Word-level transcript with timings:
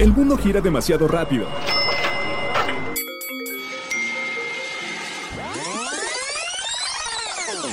El 0.00 0.14
mundo 0.14 0.34
gira 0.38 0.62
demasiado 0.62 1.06
rápido. 1.06 1.46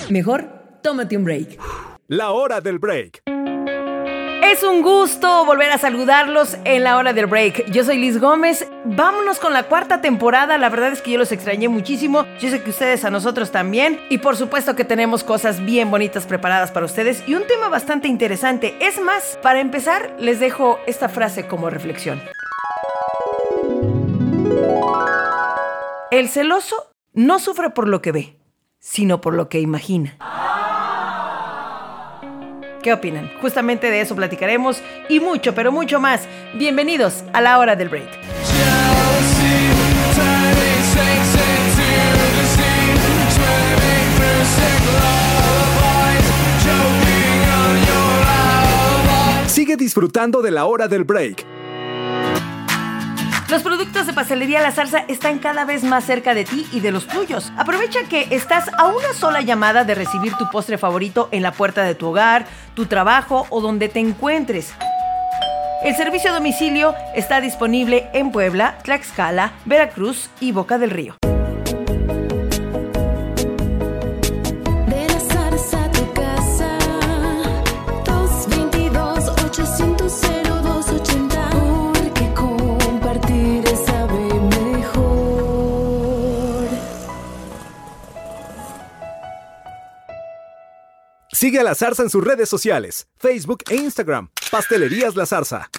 Mejor, 0.10 0.50
tómate 0.82 1.16
un 1.16 1.24
break. 1.24 1.58
La 2.10 2.32
hora 2.32 2.60
del 2.60 2.80
break. 2.80 3.17
Es 4.44 4.64
un 4.64 4.82
gusto 4.82 5.46
volver 5.46 5.72
a 5.72 5.78
saludarlos 5.78 6.58
en 6.64 6.84
la 6.84 6.98
hora 6.98 7.14
del 7.14 7.26
break. 7.26 7.72
Yo 7.72 7.84
soy 7.84 7.98
Liz 7.98 8.20
Gómez. 8.20 8.68
Vámonos 8.86 9.40
con 9.40 9.54
la 9.54 9.64
cuarta 9.64 10.00
temporada. 10.02 10.58
La 10.58 10.70
verdad 10.70 10.92
es 10.92 11.02
que 11.02 11.12
yo 11.12 11.18
los 11.18 11.32
extrañé 11.32 11.68
muchísimo. 11.68 12.26
Yo 12.40 12.50
sé 12.50 12.62
que 12.62 12.70
ustedes 12.70 13.04
a 13.04 13.10
nosotros 13.10 13.52
también. 13.52 14.00
Y 14.10 14.20
por 14.20 14.36
supuesto 14.36 14.76
que 14.76 14.86
tenemos 14.86 15.24
cosas 15.24 15.64
bien 15.66 15.92
bonitas 15.92 16.26
preparadas 16.26 16.72
para 16.72 16.86
ustedes 16.86 17.24
y 17.28 17.36
un 17.36 17.46
tema 17.48 17.70
bastante 17.70 18.08
interesante. 18.08 18.76
Es 18.80 19.02
más, 19.02 19.38
para 19.42 19.60
empezar, 19.60 20.16
les 20.20 20.40
dejo 20.40 20.80
esta 20.86 21.10
frase 21.10 21.48
como 21.48 21.70
reflexión. 21.70 22.22
El 26.12 26.30
celoso 26.30 26.92
no 27.14 27.40
sufre 27.40 27.72
por 27.72 27.88
lo 27.88 28.02
que 28.02 28.12
ve, 28.12 28.38
sino 28.80 29.20
por 29.20 29.34
lo 29.34 29.50
que 29.50 29.60
imagina. 29.60 30.18
¿Qué 32.88 32.94
opinan? 32.94 33.30
Justamente 33.42 33.92
de 33.92 34.00
eso 34.00 34.16
platicaremos 34.16 34.82
y 35.10 35.20
mucho, 35.20 35.54
pero 35.54 35.74
mucho 35.74 36.00
más. 36.00 36.26
Bienvenidos 36.54 37.26
a 37.34 37.42
la 37.42 37.60
hora 37.60 37.76
del 37.76 37.90
break. 37.90 38.08
Sigue 49.48 49.76
disfrutando 49.76 50.42
de 50.42 50.52
la 50.52 50.64
hora 50.64 50.88
del 50.88 51.04
break. 51.04 51.57
Los 53.50 53.64
productos 53.64 54.06
de 54.06 54.12
Pastelería 54.12 54.62
La 54.62 54.74
Zarza 54.74 55.06
están 55.08 55.40
cada 55.40 55.64
vez 55.64 55.82
más 55.84 56.04
cerca 56.04 56.34
de 56.34 56.44
ti 56.44 56.68
y 56.74 56.82
de 56.82 56.92
los 56.92 57.08
tuyos. 57.08 57.54
Aprovecha 57.58 58.04
que 58.10 58.28
estás 58.32 58.70
a 58.78 58.88
una 58.88 59.14
sola 59.14 59.40
llamada 59.40 59.86
de 59.86 59.96
recibir 59.96 60.34
tu 60.34 60.50
postre 60.50 60.78
favorito 60.78 61.30
en 61.32 61.44
la 61.44 61.54
puerta 61.54 61.84
de 61.84 61.96
tu 61.96 62.08
hogar, 62.08 62.46
tu 62.74 62.88
trabajo 62.88 63.48
o 63.50 63.62
donde 63.62 63.88
te 63.88 64.00
encuentres. 64.00 64.74
El 65.82 65.96
servicio 65.96 66.32
a 66.32 66.34
domicilio 66.34 66.94
está 67.16 67.40
disponible 67.40 68.10
en 68.14 68.32
Puebla, 68.32 68.80
Tlaxcala, 68.84 69.54
Veracruz 69.64 70.30
y 70.42 70.52
Boca 70.52 70.78
del 70.78 70.90
Río. 70.90 71.16
Sigue 91.40 91.60
a 91.60 91.64
La 91.64 91.76
Zarza 91.76 92.02
en 92.02 92.10
sus 92.10 92.24
redes 92.24 92.50
sociales, 92.50 93.06
Facebook 93.20 93.60
e 93.70 93.76
Instagram. 93.76 94.30
Pastelerías 94.50 95.16
La 95.16 95.28
Zarza. 95.28 95.70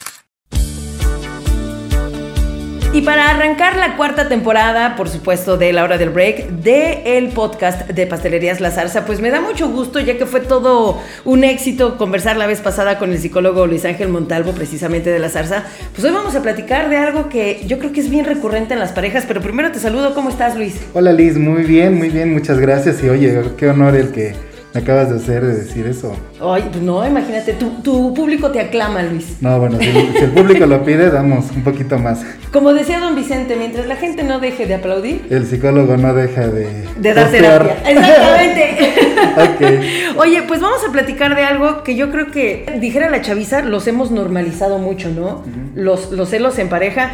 Y 2.93 3.01
para 3.01 3.29
arrancar 3.29 3.75
la 3.75 3.97
cuarta 3.97 4.29
temporada, 4.29 4.95
por 4.95 5.09
supuesto, 5.09 5.57
de 5.57 5.73
La 5.73 5.83
Hora 5.83 5.99
del 5.99 6.11
Break, 6.11 6.51
de 6.51 7.19
el 7.19 7.31
podcast 7.31 7.89
de 7.89 8.07
Pastelerías 8.07 8.61
La 8.61 8.71
Zarza, 8.71 9.05
pues 9.05 9.21
me 9.21 9.31
da 9.31 9.41
mucho 9.41 9.69
gusto, 9.69 9.99
ya 9.99 10.17
que 10.17 10.27
fue 10.27 10.43
todo 10.43 11.03
un 11.25 11.43
éxito 11.43 11.99
conversar 11.99 12.37
la 12.37 12.47
vez 12.47 12.61
pasada 12.61 12.97
con 13.01 13.11
el 13.11 13.19
psicólogo 13.19 13.67
Luis 13.67 13.85
Ángel 13.85 14.11
Montalvo, 14.11 14.53
precisamente 14.53 15.11
de 15.11 15.19
La 15.19 15.29
Zarza. 15.29 15.65
Pues 15.93 16.05
hoy 16.05 16.13
vamos 16.13 16.37
a 16.37 16.43
platicar 16.43 16.89
de 16.89 16.99
algo 16.99 17.29
que 17.29 17.65
yo 17.67 17.81
creo 17.81 17.91
que 17.91 17.99
es 17.99 18.11
bien 18.11 18.27
recurrente 18.27 18.75
en 18.75 18.79
las 18.79 18.93
parejas, 18.93 19.25
pero 19.27 19.41
primero 19.41 19.73
te 19.73 19.81
saludo, 19.81 20.15
¿cómo 20.15 20.31
estás, 20.31 20.57
Luis? 20.57 20.77
Hola 20.95 21.13
Liz, 21.13 21.37
muy 21.37 21.65
bien, 21.65 21.99
muy 21.99 22.11
bien, 22.11 22.33
muchas 22.33 22.61
gracias. 22.61 23.03
Y 23.03 23.09
oye, 23.09 23.43
qué 23.57 23.69
honor 23.69 23.97
el 23.97 24.13
que 24.13 24.48
me 24.75 24.81
acabas 24.81 25.11
de 25.11 25.17
hacer 25.17 25.45
de 25.45 25.55
decir 25.57 25.87
eso. 25.87 26.15
Ay, 26.41 26.69
pues 26.71 26.83
no, 26.83 27.07
imagínate, 27.07 27.55
tu, 27.55 27.71
tu 27.83 28.13
público 28.15 28.51
te 28.51 28.61
aclama, 28.61 29.03
Luis. 29.03 29.37
No, 29.41 29.59
bueno, 29.59 29.79
si, 29.79 29.87
si 29.87 30.25
el 30.25 30.31
público 30.31 30.67
lo 30.67 30.85
pide, 30.85 31.11
damos 31.11 31.51
un 31.51 31.63
poquito 31.63 31.99
más. 31.99 32.23
Como 32.53 32.73
decía 32.75 33.01
don 33.01 33.15
Vicente, 33.15 33.57
mientras 33.57 33.87
la 33.87 33.97
gente 33.97 34.23
no 34.23 34.41
deje 34.41 34.67
de 34.67 34.75
aplaudir, 34.75 35.27
El 35.31 35.47
psicólogo 35.47 35.97
no 35.97 36.15
deja 36.15 36.49
de... 36.49 36.87
De 36.99 37.15
dar 37.15 37.31
terapia. 37.31 37.77
Exactamente. 37.87 38.95
Ok. 39.39 40.19
Oye, 40.19 40.43
pues 40.43 40.61
vamos 40.61 40.81
a 40.89 40.93
platicar 40.93 41.35
de 41.37 41.45
algo 41.45 41.83
que 41.83 41.97
yo 41.97 42.11
creo 42.11 42.31
que, 42.31 42.79
dijera 42.81 43.11
la 43.11 43.21
chaviza, 43.21 43.63
los 43.63 43.87
hemos 43.87 44.11
normalizado 44.11 44.79
mucho, 44.79 45.11
¿no? 45.11 45.45
los, 45.75 46.11
los 46.13 46.29
celos 46.29 46.59
en 46.59 46.69
pareja. 46.69 47.13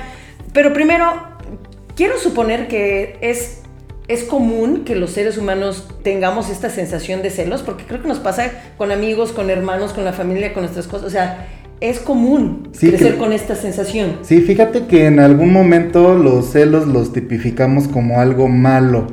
Pero 0.53 0.73
primero, 0.73 1.13
quiero 1.97 2.19
suponer 2.19 2.69
que 2.69 3.19
es, 3.21 3.63
es 4.07 4.25
común 4.25 4.83
que 4.85 4.97
los 4.97 5.11
seres 5.11 5.39
humanos 5.39 5.89
tengamos 6.03 6.51
esta 6.51 6.69
sensación 6.69 7.23
de 7.23 7.31
celos, 7.31 7.63
porque 7.63 7.85
creo 7.85 8.03
que 8.03 8.09
nos 8.09 8.19
pasa 8.19 8.51
con 8.77 8.93
amigos, 8.93 9.33
con 9.33 9.49
hermanos, 9.51 9.93
con 9.93 10.05
la 10.05 10.13
familia, 10.13 10.53
con 10.53 10.63
nuestras 10.63 10.87
cosas. 10.87 11.07
O 11.07 11.11
sea, 11.11 11.47
es 11.81 12.01
común 12.01 12.69
Sí, 12.73 12.89
crecer 12.89 13.13
que- 13.15 13.19
con 13.19 13.33
esta 13.33 13.55
sensación. 13.57 14.19
Sí, 14.23 14.41
fíjate 14.43 14.87
que 14.87 15.07
en 15.07 15.21
algún 15.21 15.53
momento 15.53 16.17
los 16.19 16.51
celos 16.53 16.87
los 16.87 17.13
tipificamos 17.13 17.89
como 17.89 18.21
algo 18.21 18.47
malo, 18.49 19.07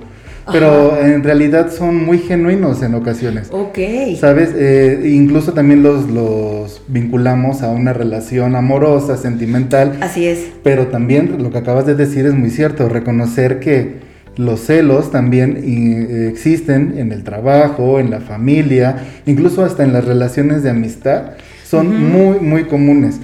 pero 0.51 0.97
en 0.99 1.23
realidad 1.23 1.71
son 1.71 1.95
muy 2.05 2.17
genuinos 2.19 2.81
en 2.83 2.93
ocasiones. 2.95 3.47
Ok. 3.51 3.77
¿Sabes? 4.19 4.51
Eh, 4.55 5.09
incluso 5.13 5.53
también 5.53 5.83
los, 5.83 6.09
los 6.09 6.81
vinculamos 6.89 7.61
a 7.61 7.69
una 7.69 7.93
relación 7.93 8.55
amorosa, 8.57 9.15
sentimental, 9.15 9.97
Así 10.01 10.27
es. 10.27 10.47
Pero 10.63 10.87
también 10.87 11.41
lo 11.41 11.49
que 11.51 11.59
acabas 11.59 11.85
de 11.85 11.95
decir 11.95 12.25
es 12.25 12.33
muy 12.33 12.49
cierto, 12.49 12.89
reconocer 12.89 13.59
que 13.61 14.10
los 14.37 14.61
celos 14.61 15.11
también 15.11 15.57
eh, 15.57 16.29
existen 16.29 16.95
en 16.97 17.11
el 17.11 17.23
trabajo, 17.23 17.99
en 17.99 18.09
la 18.09 18.21
familia, 18.21 18.97
incluso 19.25 19.63
hasta 19.63 19.83
en 19.83 19.93
las 19.93 20.05
relaciones 20.05 20.63
de 20.63 20.69
amistad, 20.69 21.33
son 21.65 22.11
muy, 22.11 22.39
muy 22.39 22.65
comunes. 22.65 23.19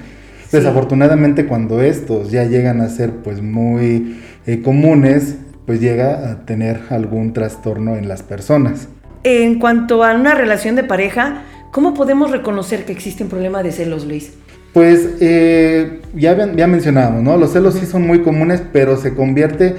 Desafortunadamente 0.52 1.46
cuando 1.46 1.82
estos 1.82 2.30
ya 2.30 2.44
llegan 2.44 2.80
a 2.80 2.88
ser 2.88 3.10
pues 3.10 3.42
muy 3.42 4.18
eh, 4.46 4.62
comunes, 4.62 5.36
pues 5.66 5.80
llega 5.80 6.30
a 6.30 6.46
tener 6.46 6.80
algún 6.88 7.34
trastorno 7.34 7.96
en 7.96 8.08
las 8.08 8.22
personas. 8.22 8.88
En 9.24 9.58
cuanto 9.58 10.04
a 10.04 10.14
una 10.14 10.34
relación 10.34 10.76
de 10.76 10.84
pareja, 10.84 11.42
¿cómo 11.72 11.92
podemos 11.92 12.30
reconocer 12.30 12.86
que 12.86 12.92
existe 12.92 13.22
un 13.22 13.28
problema 13.28 13.62
de 13.62 13.72
celos, 13.72 14.06
Luis? 14.06 14.32
Pues 14.72 15.16
eh, 15.20 16.00
ya, 16.14 16.54
ya 16.54 16.66
mencionábamos, 16.66 17.22
¿no? 17.22 17.36
Los 17.36 17.52
celos 17.52 17.74
sí 17.74 17.84
son 17.84 18.06
muy 18.06 18.22
comunes, 18.22 18.62
pero 18.72 18.96
se 18.96 19.14
convierte 19.14 19.76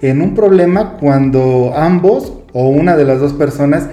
en 0.00 0.22
un 0.22 0.34
problema 0.34 0.96
cuando 0.98 1.72
ambos 1.76 2.32
o 2.52 2.68
una 2.68 2.96
de 2.96 3.04
las 3.04 3.20
dos 3.20 3.32
personas 3.32 3.88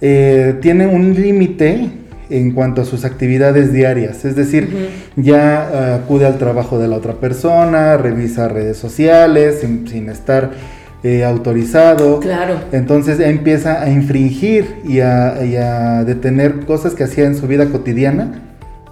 eh, 0.00 0.56
tienen 0.60 0.90
un 0.90 1.14
límite 1.14 1.90
en 2.28 2.52
cuanto 2.52 2.82
a 2.82 2.84
sus 2.84 3.04
actividades 3.04 3.72
diarias. 3.72 4.24
Es 4.24 4.34
decir, 4.34 4.90
ya 5.16 5.70
eh, 5.72 6.00
acude 6.02 6.26
al 6.26 6.38
trabajo 6.38 6.78
de 6.78 6.88
la 6.88 6.96
otra 6.96 7.14
persona, 7.14 7.96
revisa 7.96 8.48
redes 8.48 8.76
sociales 8.76 9.60
sin, 9.60 9.86
sin 9.86 10.08
estar 10.08 10.50
eh, 11.02 11.24
autorizado. 11.24 12.20
Claro. 12.20 12.60
Entonces 12.72 13.20
empieza 13.20 13.82
a 13.82 13.90
infringir 13.90 14.76
y 14.84 15.00
a, 15.00 15.44
y 15.44 15.56
a 15.56 16.04
detener 16.04 16.60
cosas 16.66 16.94
que 16.94 17.04
hacía 17.04 17.24
en 17.24 17.36
su 17.36 17.46
vida 17.46 17.66
cotidiana 17.66 18.42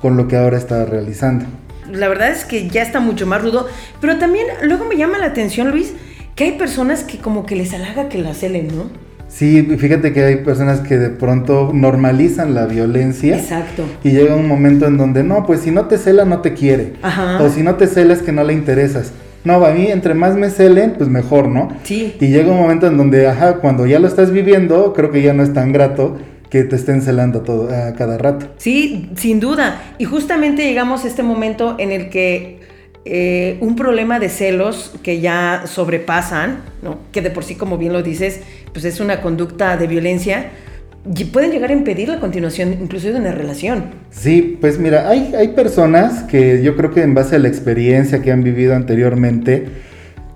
con 0.01 0.17
lo 0.17 0.29
que 0.29 0.37
ahora 0.37 0.59
está 0.59 0.85
realizando. 0.85 1.47
La 1.91 2.09
verdad 2.09 2.31
es 2.31 2.45
que 2.45 2.69
ya 2.69 2.83
está 2.83 3.01
mucho 3.01 3.27
más 3.27 3.43
rudo, 3.43 3.67
pero 4.01 4.19
también 4.19 4.47
luego 4.63 4.85
me 4.85 4.97
llama 4.97 5.19
la 5.19 5.27
atención, 5.27 5.71
Luis, 5.71 5.95
que 6.35 6.45
hay 6.45 6.53
personas 6.53 7.05
que 7.05 7.19
como 7.19 7.47
que 7.47 7.57
les 7.57 7.73
halaga 7.73 8.09
que 8.09 8.19
la 8.19 8.35
celen, 8.35 8.69
¿no? 8.69 9.05
Sí, 9.29 9.63
fíjate 9.63 10.13
que 10.13 10.25
hay 10.25 10.37
personas 10.37 10.81
que 10.81 10.97
de 10.97 11.11
pronto 11.11 11.71
normalizan 11.73 12.55
la 12.55 12.67
violencia. 12.67 13.37
Exacto. 13.37 13.85
Y 14.05 14.11
llega 14.11 14.37
un 14.37 14.47
momento 14.47 14.87
en 14.87 14.97
donde 14.97 15.25
no, 15.25 15.45
pues 15.45 15.61
si 15.61 15.73
no 15.73 15.87
te 15.87 15.99
cela 15.99 16.25
no 16.25 16.41
te 16.41 16.55
quiere. 16.55 16.95
Ajá. 17.03 17.43
O 17.43 17.51
si 17.51 17.63
no 17.63 17.75
te 17.75 17.89
cela 17.89 18.15
es 18.15 18.23
que 18.23 18.31
no 18.31 18.45
le 18.45 18.53
interesas. 18.53 19.13
No, 19.43 19.65
a 19.65 19.73
mí 19.73 19.89
entre 19.89 20.15
más 20.15 20.37
me 20.37 20.51
celen, 20.51 20.95
pues 20.97 21.11
mejor, 21.11 21.49
¿no? 21.49 21.69
Sí. 21.83 22.15
Y 22.21 22.29
llega 22.29 22.51
un 22.51 22.59
momento 22.59 22.87
en 22.87 22.97
donde, 22.97 23.27
ajá, 23.27 23.57
cuando 23.57 23.87
ya 23.87 23.99
lo 23.99 24.07
estás 24.07 24.31
viviendo, 24.31 24.93
creo 24.93 25.11
que 25.11 25.21
ya 25.21 25.35
no 25.35 25.43
es 25.43 25.53
tan 25.53 25.73
grato 25.73 26.17
que 26.49 26.63
te 26.63 26.77
estén 26.77 27.03
celando 27.03 27.41
todo 27.41 27.69
a 27.75 27.93
cada 27.95 28.17
rato. 28.17 28.47
Sí, 28.59 29.11
sin 29.17 29.41
duda. 29.41 29.83
Y 29.99 30.05
justamente 30.05 30.63
llegamos 30.63 31.05
a 31.05 31.09
este 31.09 31.25
momento 31.25 31.75
en 31.79 31.91
el 31.91 32.09
que 32.09 32.61
eh, 33.05 33.59
un 33.61 33.77
problema 33.77 34.19
de 34.19 34.29
celos 34.29 34.93
que 35.03 35.21
ya 35.21 35.65
sobrepasan, 35.67 36.63
¿no? 36.83 36.99
que 37.13 37.21
de 37.21 37.31
por 37.31 37.45
sí, 37.45 37.55
como 37.55 37.79
bien 37.79 37.93
lo 37.93 38.03
dices, 38.03 38.41
pues 38.73 38.85
es 38.85 39.01
una 39.01 39.21
conducta 39.21 39.77
de 39.77 39.87
violencia, 39.87 40.51
y 41.15 41.25
pueden 41.25 41.51
llegar 41.51 41.71
a 41.71 41.75
impedir 41.75 42.09
la 42.09 42.19
continuación 42.19 42.79
incluso 42.81 43.09
de 43.09 43.17
una 43.17 43.33
relación. 43.33 43.85
Sí, 44.11 44.57
pues 44.59 44.79
mira, 44.79 45.09
hay, 45.11 45.35
hay 45.37 45.49
personas 45.49 46.23
que 46.23 46.63
yo 46.63 46.77
creo 46.77 46.93
que 46.93 47.03
en 47.03 47.13
base 47.13 47.37
a 47.37 47.39
la 47.39 47.49
experiencia 47.49 48.23
que 48.23 48.33
han 48.33 48.43
vivido 48.43 48.75
anteriormente, 48.75 49.67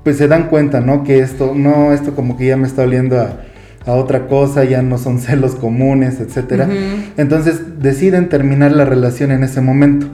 pues 0.04 0.18
se 0.18 0.28
dan 0.28 0.48
cuenta, 0.48 0.80
¿no? 0.80 1.04
Que 1.04 1.20
esto, 1.20 1.54
no, 1.54 1.92
esto 1.92 2.14
como 2.14 2.36
que 2.36 2.48
ya 2.48 2.58
me 2.58 2.66
está 2.66 2.82
oliendo 2.82 3.18
a, 3.18 3.40
a 3.86 3.92
otra 3.92 4.26
cosa, 4.26 4.64
ya 4.64 4.82
no 4.82 4.98
son 4.98 5.18
celos 5.20 5.54
comunes. 5.54 6.18
Ujú. 6.20 6.72
Entonces 7.16 7.80
deciden 7.80 8.28
terminar 8.28 8.72
la 8.72 8.84
relación 8.84 9.32
en 9.32 9.44
ese 9.44 9.62
momento. 9.62 10.06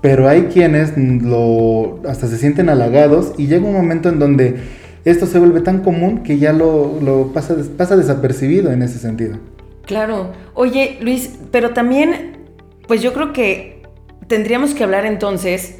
Pero 0.00 0.28
hay 0.28 0.44
quienes 0.44 0.96
lo 0.96 2.00
hasta 2.08 2.26
se 2.26 2.38
sienten 2.38 2.68
halagados 2.68 3.32
y 3.38 3.46
llega 3.46 3.66
un 3.66 3.74
momento 3.74 4.08
en 4.08 4.18
donde 4.18 4.56
esto 5.04 5.26
se 5.26 5.38
vuelve 5.38 5.60
tan 5.60 5.82
común 5.82 6.22
que 6.22 6.38
ya 6.38 6.52
lo, 6.52 7.00
lo 7.00 7.32
pasa, 7.32 7.56
pasa 7.76 7.96
desapercibido 7.96 8.72
en 8.72 8.82
ese 8.82 8.98
sentido. 8.98 9.38
Claro. 9.84 10.32
Oye, 10.54 10.98
Luis, 11.00 11.38
pero 11.52 11.70
también, 11.70 12.38
pues 12.88 13.02
yo 13.02 13.12
creo 13.12 13.32
que 13.32 13.82
tendríamos 14.26 14.74
que 14.74 14.82
hablar 14.82 15.06
entonces 15.06 15.76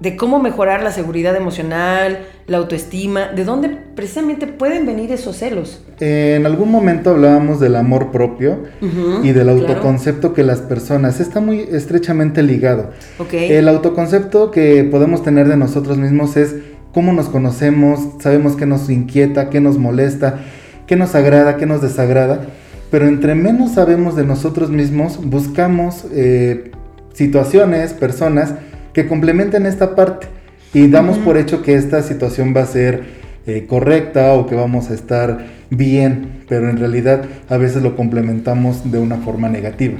de 0.00 0.16
cómo 0.16 0.40
mejorar 0.40 0.82
la 0.82 0.92
seguridad 0.92 1.36
emocional, 1.36 2.20
la 2.46 2.56
autoestima, 2.56 3.28
de 3.28 3.44
dónde 3.44 3.68
precisamente 3.68 4.46
pueden 4.46 4.86
venir 4.86 5.12
esos 5.12 5.36
celos. 5.36 5.82
En 6.00 6.46
algún 6.46 6.70
momento 6.70 7.10
hablábamos 7.10 7.60
del 7.60 7.76
amor 7.76 8.10
propio 8.10 8.64
y 8.80 9.32
del 9.32 9.44
claro. 9.44 9.60
autoconcepto 9.60 10.32
que 10.32 10.42
las 10.42 10.60
personas 10.60 11.20
está 11.20 11.40
muy 11.40 11.60
estrechamente 11.70 12.42
ligado. 12.42 12.90
El 13.30 13.68
autoconcepto 13.68 14.50
que 14.50 14.84
podemos 14.84 15.22
tener 15.22 15.48
de 15.48 15.58
nosotros 15.58 15.98
mismos 15.98 16.36
es 16.38 16.56
cómo 16.92 17.12
nos 17.12 17.28
conocemos, 17.28 18.00
sabemos 18.20 18.56
qué 18.56 18.64
nos 18.64 18.88
inquieta, 18.88 19.50
qué 19.50 19.60
nos 19.60 19.76
molesta, 19.76 20.40
qué 20.86 20.96
nos 20.96 21.14
agrada, 21.14 21.58
qué 21.58 21.66
nos 21.66 21.82
desagrada. 21.82 22.46
Pero 22.90 23.06
entre 23.06 23.34
menos 23.34 23.72
sabemos 23.72 24.16
de 24.16 24.24
nosotros 24.24 24.70
mismos, 24.70 25.18
buscamos 25.22 26.06
eh, 26.10 26.72
situaciones, 27.12 27.92
personas 27.92 28.54
que 28.92 29.06
complementen 29.06 29.66
esta 29.66 29.94
parte. 29.94 30.26
Y 30.72 30.86
damos 30.88 31.18
por 31.18 31.36
hecho 31.36 31.62
que 31.62 31.74
esta 31.74 32.02
situación 32.02 32.54
va 32.56 32.62
a 32.62 32.66
ser 32.66 33.02
eh, 33.46 33.66
correcta 33.68 34.34
o 34.34 34.46
que 34.46 34.54
vamos 34.54 34.90
a 34.90 34.94
estar 34.94 35.46
bien, 35.70 36.44
pero 36.48 36.68
en 36.70 36.76
realidad 36.76 37.24
a 37.48 37.56
veces 37.56 37.82
lo 37.82 37.96
complementamos 37.96 38.90
de 38.90 38.98
una 38.98 39.16
forma 39.16 39.48
negativa. 39.48 39.98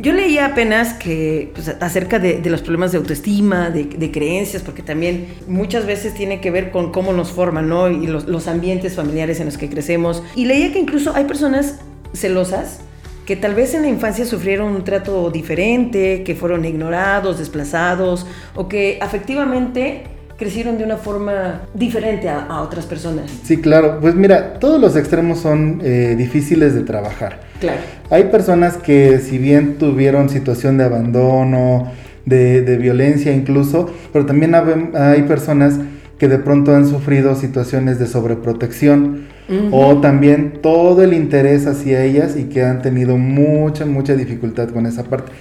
Yo 0.00 0.12
leía 0.12 0.46
apenas 0.46 0.94
que 0.94 1.52
pues, 1.54 1.68
acerca 1.80 2.18
de, 2.18 2.40
de 2.40 2.50
los 2.50 2.62
problemas 2.62 2.90
de 2.90 2.98
autoestima, 2.98 3.70
de, 3.70 3.84
de 3.84 4.10
creencias, 4.10 4.62
porque 4.62 4.82
también 4.82 5.26
muchas 5.46 5.86
veces 5.86 6.14
tiene 6.14 6.40
que 6.40 6.50
ver 6.50 6.70
con 6.72 6.90
cómo 6.90 7.12
nos 7.12 7.30
forman, 7.30 7.68
¿no? 7.68 7.88
Y 7.88 8.06
los, 8.08 8.26
los 8.26 8.48
ambientes 8.48 8.94
familiares 8.96 9.38
en 9.38 9.46
los 9.46 9.58
que 9.58 9.68
crecemos. 9.68 10.22
Y 10.34 10.46
leía 10.46 10.72
que 10.72 10.80
incluso 10.80 11.14
hay 11.14 11.24
personas 11.24 11.78
celosas 12.14 12.80
que 13.26 13.36
tal 13.36 13.54
vez 13.54 13.74
en 13.74 13.82
la 13.82 13.88
infancia 13.88 14.24
sufrieron 14.24 14.74
un 14.74 14.84
trato 14.84 15.30
diferente, 15.30 16.22
que 16.24 16.34
fueron 16.34 16.64
ignorados, 16.64 17.38
desplazados, 17.38 18.26
o 18.54 18.68
que 18.68 18.98
afectivamente 19.00 20.04
crecieron 20.36 20.76
de 20.76 20.84
una 20.84 20.96
forma 20.96 21.62
diferente 21.72 22.28
a, 22.28 22.46
a 22.46 22.62
otras 22.62 22.84
personas. 22.86 23.30
Sí, 23.44 23.60
claro. 23.60 23.98
Pues 24.00 24.16
mira, 24.16 24.54
todos 24.54 24.80
los 24.80 24.96
extremos 24.96 25.38
son 25.38 25.80
eh, 25.84 26.14
difíciles 26.18 26.74
de 26.74 26.82
trabajar. 26.82 27.40
Claro. 27.60 27.80
Hay 28.10 28.24
personas 28.24 28.76
que 28.76 29.20
si 29.20 29.38
bien 29.38 29.78
tuvieron 29.78 30.28
situación 30.28 30.78
de 30.78 30.84
abandono, 30.84 31.92
de, 32.26 32.62
de 32.62 32.76
violencia 32.76 33.32
incluso, 33.32 33.88
pero 34.12 34.26
también 34.26 34.54
hay 34.54 35.22
personas 35.22 35.78
que 36.18 36.28
de 36.28 36.38
pronto 36.38 36.74
han 36.74 36.88
sufrido 36.88 37.34
situaciones 37.34 37.98
de 37.98 38.06
sobreprotección 38.06 39.26
o 39.70 39.98
también 40.00 40.54
todo 40.62 41.02
el 41.02 41.12
interés 41.12 41.66
hacia 41.66 42.04
ellas 42.04 42.36
y 42.36 42.44
que 42.44 42.62
han 42.64 42.80
tenido 42.80 43.16
mucha, 43.18 43.84
mucha 43.86 44.14
dificultad 44.14 44.68
con 44.70 44.86
esa 44.86 45.04
parte. 45.04 45.32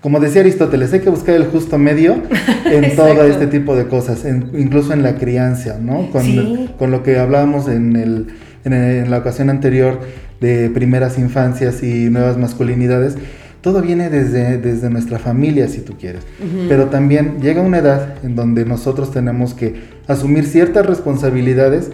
Como 0.00 0.20
decía 0.20 0.42
Aristóteles, 0.42 0.92
hay 0.92 1.00
que 1.00 1.10
buscar 1.10 1.34
el 1.34 1.46
justo 1.46 1.78
medio 1.78 2.16
en 2.64 2.94
todo 2.94 3.24
este 3.24 3.46
tipo 3.48 3.74
de 3.74 3.86
cosas, 3.86 4.24
en- 4.24 4.50
incluso 4.56 4.92
en 4.92 5.02
la 5.02 5.16
crianza, 5.16 5.78
¿no? 5.80 6.10
Con, 6.12 6.22
Sí. 6.22 6.70
con 6.78 6.90
lo 6.92 7.02
que 7.02 7.18
hablábamos 7.18 7.66
en, 7.68 7.96
el, 7.96 8.26
en, 8.64 8.72
el- 8.72 9.04
en 9.04 9.10
la 9.10 9.18
ocasión 9.18 9.50
anterior 9.50 9.98
de 10.40 10.70
primeras 10.70 11.18
infancias 11.18 11.82
y 11.82 12.08
nuevas 12.10 12.36
masculinidades, 12.36 13.16
todo 13.62 13.82
viene 13.82 14.10
desde, 14.10 14.58
desde 14.58 14.90
nuestra 14.90 15.18
familia, 15.18 15.66
si 15.66 15.80
tú 15.80 15.94
quieres. 15.98 16.22
Pero 16.68 16.84
también 16.86 17.38
llega 17.40 17.62
una 17.62 17.78
edad 17.78 18.14
en 18.22 18.36
donde 18.36 18.64
nosotros 18.64 19.10
tenemos 19.10 19.54
que 19.54 19.74
asumir 20.06 20.44
ciertas 20.44 20.86
responsabilidades 20.86 21.90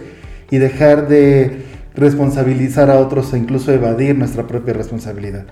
y 0.53 0.59
dejar 0.59 1.07
de 1.07 1.63
responsabilizar 1.95 2.91
a 2.91 2.99
otros 2.99 3.33
e 3.33 3.39
incluso 3.39 3.71
evadir 3.71 4.15
nuestra 4.15 4.45
propia 4.45 4.75
responsabilidad. 4.75 5.45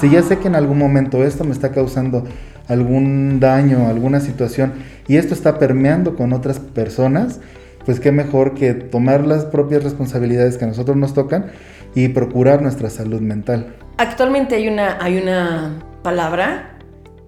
Si 0.00 0.08
ya 0.08 0.22
sé 0.22 0.38
que 0.38 0.48
en 0.48 0.54
algún 0.54 0.78
momento 0.78 1.22
esto 1.24 1.44
me 1.44 1.52
está 1.52 1.70
causando 1.70 2.24
algún 2.68 3.38
daño, 3.38 3.86
alguna 3.86 4.20
situación, 4.20 4.72
y 5.08 5.18
esto 5.18 5.34
está 5.34 5.58
permeando 5.58 6.16
con 6.16 6.32
otras 6.32 6.58
personas, 6.58 7.40
pues 7.84 8.00
qué 8.00 8.12
mejor 8.12 8.54
que 8.54 8.72
tomar 8.72 9.26
las 9.26 9.44
propias 9.44 9.84
responsabilidades 9.84 10.56
que 10.56 10.64
a 10.64 10.68
nosotros 10.68 10.96
nos 10.96 11.12
tocan 11.12 11.50
y 11.94 12.08
procurar 12.08 12.62
nuestra 12.62 12.88
salud 12.88 13.20
mental. 13.20 13.74
Actualmente 13.98 14.54
hay 14.54 14.68
una, 14.68 14.96
hay 15.04 15.18
una 15.18 15.84
palabra 16.02 16.78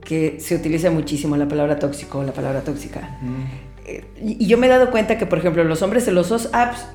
que 0.02 0.40
se 0.40 0.56
utiliza 0.56 0.90
muchísimo, 0.90 1.36
la 1.36 1.46
palabra 1.46 1.78
tóxico 1.78 2.22
la 2.22 2.32
palabra 2.32 2.62
tóxica. 2.62 3.00
Eh, 3.00 3.71
y, 4.20 4.46
yo 4.46 4.58
me 4.58 4.66
he 4.66 4.70
dado 4.70 4.90
cuenta 4.90 5.18
que, 5.18 5.26
por 5.26 5.38
ejemplo, 5.38 5.64
los 5.64 5.82
hombres 5.82 6.04
celosos, 6.04 6.50
ah, 6.52 6.70
pues, 6.70 6.86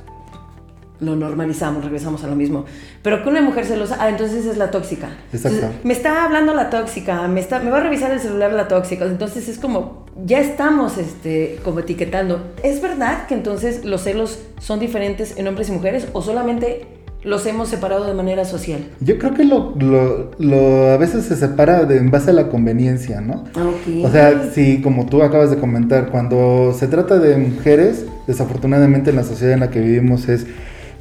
lo 0.99 1.15
normalizamos, 1.15 1.83
regresamos 1.83 2.23
a 2.23 2.27
lo 2.27 2.35
mismo. 2.35 2.65
Pero 3.03 3.23
que 3.23 3.29
una 3.29 3.41
mujer 3.41 3.65
celosa, 3.65 3.97
ah, 3.99 4.09
entonces 4.09 4.45
es 4.45 4.57
la 4.57 4.71
tóxica. 4.71 5.09
Exacto. 5.31 5.57
Entonces, 5.57 5.85
me 5.85 5.93
está 5.93 6.25
hablando 6.25 6.53
la 6.53 6.69
tóxica, 6.69 7.27
me, 7.27 7.39
está, 7.39 7.59
me 7.59 7.69
va 7.69 7.77
a 7.77 7.81
revisar 7.81 8.11
el 8.11 8.19
celular 8.19 8.51
la 8.53 8.67
tóxica. 8.67 9.05
Entonces 9.05 9.47
es 9.47 9.59
como, 9.59 10.05
ya 10.25 10.39
estamos 10.39 10.97
este, 10.97 11.59
como 11.63 11.79
etiquetando. 11.79 12.53
¿Es 12.63 12.81
verdad 12.81 13.27
que 13.27 13.35
entonces 13.35 13.85
los 13.85 14.01
celos 14.01 14.39
son 14.59 14.79
diferentes 14.79 15.37
en 15.37 15.47
hombres 15.47 15.69
y 15.69 15.73
mujeres 15.73 16.07
o 16.13 16.21
solamente 16.21 16.96
los 17.23 17.45
hemos 17.45 17.67
separado 17.69 18.05
de 18.05 18.13
manera 18.13 18.45
social? 18.45 18.85
Yo 19.01 19.17
creo 19.17 19.33
que 19.33 19.43
lo, 19.43 19.73
lo- 19.79 20.31
lo- 20.39 20.91
a 20.91 20.97
veces 20.97 21.25
se 21.25 21.35
separa 21.35 21.83
de, 21.85 21.97
en 21.97 22.09
base 22.11 22.29
a 22.29 22.33
la 22.33 22.47
conveniencia, 22.47 23.19
¿no? 23.21 23.43
Ok. 23.55 24.05
O 24.05 24.09
sea, 24.11 24.49
sí, 24.53 24.81
como 24.81 25.05
tú 25.07 25.21
acabas 25.23 25.49
de 25.49 25.57
comentar, 25.57 26.09
cuando 26.09 26.73
se 26.77 26.87
trata 26.87 27.17
de 27.19 27.35
mujeres, 27.37 28.05
desafortunadamente 28.27 29.09
en 29.09 29.15
la 29.17 29.23
sociedad 29.23 29.53
en 29.53 29.59
la 29.61 29.69
que 29.69 29.79
vivimos 29.81 30.29
es 30.29 30.45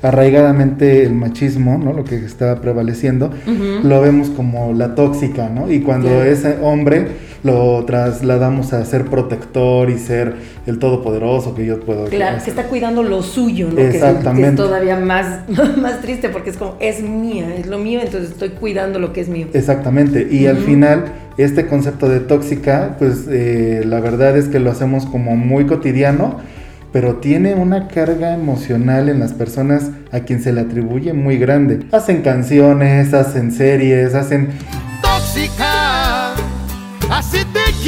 arraigadamente 0.03 1.05
el 1.05 1.15
machismo, 1.15 1.79
¿no? 1.79 1.93
Lo 1.93 2.05
que 2.05 2.17
está 2.17 2.61
prevaleciendo, 2.61 3.31
lo 3.83 4.01
vemos 4.01 4.29
como 4.31 4.73
la 4.73 4.95
tóxica, 4.95 5.49
¿no? 5.49 5.71
Y 5.71 5.81
cuando 5.81 6.09
Claro. 6.09 6.25
ese 6.25 6.59
hombre 6.63 7.09
lo 7.47 7.85
trasladamos 7.85 8.73
a 8.73 8.85
ser 8.85 9.07
protector 9.07 9.89
y 9.91 9.99
ser 9.99 10.35
el 10.67 10.79
todopoderoso 10.79 11.55
que 11.55 11.65
yo 11.65 11.81
puedo 11.81 12.05
Claro, 12.07 12.39
que 12.45 12.51
está 12.51 12.65
cuidando 12.65 13.03
lo 13.03 13.23
suyo, 13.23 13.69
¿no? 13.71 13.77
Que 13.77 13.85
es- 13.87 13.91
Que 13.93 13.97
es, 13.99 14.03
Exactamente. 14.05 14.57
todavía 14.57 14.97
más, 14.97 15.41
más 15.79 16.03
triste 16.03 16.29
porque 16.29 16.51
es 16.51 16.57
como, 16.57 16.77
es 16.81 17.01
mía, 17.03 17.55
es 17.57 17.67
lo 17.67 17.79
mío, 17.79 18.01
entonces 18.03 18.31
estoy 18.33 18.51
cuidando 18.51 18.99
lo 18.99 19.13
que 19.13 19.21
es 19.23 19.29
mío. 19.29 19.47
Exactamente, 19.53 20.27
y 20.31 20.47
al 20.47 20.59
final 20.59 21.05
este 21.39 21.67
concepto 21.67 22.09
de 22.09 22.21
tóxica, 22.21 22.97
pues 22.99 23.27
eh, 23.31 23.83
la 23.87 24.01
verdad 24.01 24.37
es 24.37 24.49
que 24.49 24.59
lo 24.59 24.71
hacemos 24.71 25.07
como 25.07 25.37
muy 25.37 25.67
cotidiano, 25.67 26.39
pero 26.93 27.17
tiene 27.17 27.55
una 27.55 27.89
carga 27.89 28.33
emocional 28.33 29.11
en 29.11 29.21
las 29.21 29.35
personas 29.35 29.91
a 30.13 30.21
quien 30.21 30.43
se 30.43 30.53
le 30.53 30.63
atribuye 30.63 31.13
muy 31.13 31.37
grande. 31.37 31.81
Hacen 31.93 32.23
canciones, 32.23 33.13
hacen 33.13 33.53
series, 33.53 34.15
hacen 34.15 34.49
tóxica, 35.03 35.66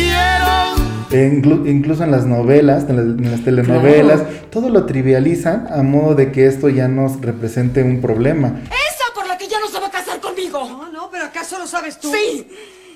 quiero. 0.02 1.30
inclu- 1.30 1.68
incluso 1.68 2.04
en 2.04 2.10
las 2.10 2.26
novelas, 2.26 2.84
en 2.88 2.96
las, 2.96 3.04
en 3.06 3.30
las 3.30 3.44
telenovelas, 3.44 4.22
todo 4.50 4.68
lo 4.68 4.86
trivializan 4.86 5.66
a 5.72 5.82
modo 5.82 6.14
de 6.14 6.30
que 6.32 6.46
esto 6.46 6.68
ya 6.68 6.86
nos 6.88 7.20
represente 7.20 7.82
un 7.82 8.00
problema. 8.00 8.60
Esa 8.66 9.14
por 9.14 9.26
la 9.26 9.36
que 9.38 9.48
ya 9.48 9.58
no 9.60 9.68
se 9.68 9.80
va 9.80 9.86
a 9.88 9.90
casar 9.90 10.20
conmigo. 10.20 10.60
No, 10.68 10.90
no, 10.92 11.10
pero 11.10 11.24
¿acaso 11.24 11.58
lo 11.58 11.66
sabes 11.66 11.98
tú? 11.98 12.12
Sí, 12.12 12.46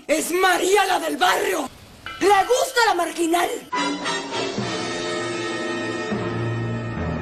es 0.06 0.30
María 0.32 0.84
la 0.86 0.98
del 1.00 1.16
barrio. 1.16 1.68
Le 2.20 2.26
gusta 2.28 2.80
la 2.88 2.94
marginal. 2.94 3.48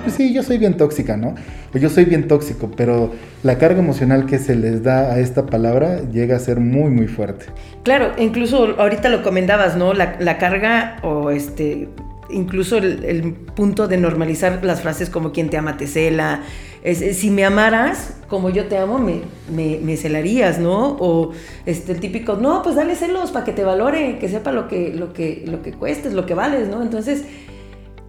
Pues 0.02 0.14
sí, 0.14 0.33
yo 0.33 0.42
soy 0.42 0.57
bien 0.57 0.76
tóxica, 0.76 1.16
¿no? 1.16 1.35
Yo 1.75 1.90
soy 1.90 2.04
bien 2.04 2.26
tóxico, 2.26 2.71
pero 2.75 3.12
la 3.42 3.59
carga 3.59 3.80
emocional 3.80 4.26
que 4.26 4.38
se 4.38 4.57
les 4.57 4.83
da 4.83 5.12
a 5.12 5.21
esta 5.21 5.47
palabra 5.47 6.00
llega 6.11 6.37
a 6.37 6.38
ser 6.38 6.59
muy, 6.59 6.90
muy 6.90 7.07
fuerte. 7.07 7.47
Claro, 7.83 8.12
incluso 8.19 8.80
ahorita 8.80 9.09
lo 9.09 9.23
comentabas, 9.23 9.76
¿no? 9.76 9.92
La, 9.92 10.38
carga 10.38 10.97
o 11.02 11.30
este, 11.30 11.88
incluso 12.30 12.78
el, 12.78 13.35
punto 13.54 13.88
de 13.88 13.99
normalizar 13.99 14.64
las 14.64 14.80
frases 14.80 15.11
como 15.11 15.33
quien 15.33 15.50
te 15.50 15.59
ama 15.59 15.76
te 15.76 15.87
cela. 15.87 16.42
Si 16.83 17.30
me 17.30 17.45
amaras 17.45 18.14
como 18.26 18.49
yo 18.49 18.66
te 18.66 18.78
amo, 18.78 18.99
me, 18.99 19.21
me, 19.54 19.78
me 19.83 19.99
celarías, 19.99 20.59
¿no? 20.59 20.97
O 20.99 21.33
este, 21.66 21.92
el 21.92 22.00
típico, 22.00 22.37
no, 22.37 22.62
pues 22.62 22.75
dale 22.75 22.95
celos 22.95 23.33
para 23.33 23.45
que 23.45 23.52
te 23.52 23.64
valore, 23.64 24.19
que 24.19 24.28
sepa 24.30 24.50
lo 24.50 24.66
que, 24.66 24.95
lo 24.95 25.12
que, 25.12 25.45
lo 25.47 25.62
que 25.62 25.73
cuestes, 25.73 26.14
lo 26.14 26.25
que 26.25 26.35
vales, 26.35 26.69
¿no? 26.69 26.80
Entonces, 26.80 27.25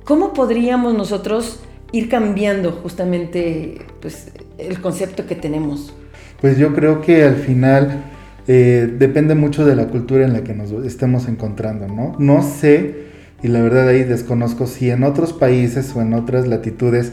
¿cómo 0.06 0.32
podríamos 0.34 0.94
nosotros 0.94 1.60
ir 1.92 2.10
cambiando 2.10 2.72
justamente 2.72 3.80
pues, 4.02 4.32
el 4.58 4.80
concepto 4.82 5.26
que 5.26 5.36
tenemos? 5.36 5.94
Pues 6.40 6.58
yo 6.58 6.74
creo 6.74 7.02
que 7.02 7.24
al 7.24 7.36
final 7.36 8.04
eh, 8.48 8.90
depende 8.98 9.36
mucho 9.36 9.66
de 9.66 9.76
la 9.76 9.88
cultura 9.88 10.26
en 10.26 10.34
la 10.34 10.44
que 10.44 10.54
nos 10.54 10.72
estemos 10.86 11.28
encontrando, 11.28 11.88
¿no? 11.88 12.16
No 12.18 12.42
sé, 12.42 12.96
y 13.44 13.48
la 13.48 13.62
verdad 13.62 13.88
ahí 13.88 14.04
desconozco 14.04 14.68
si 14.68 14.90
en 14.90 15.04
otros 15.04 15.34
países 15.34 15.94
o 15.96 16.02
en 16.02 16.14
otras 16.14 16.48
latitudes 16.48 17.12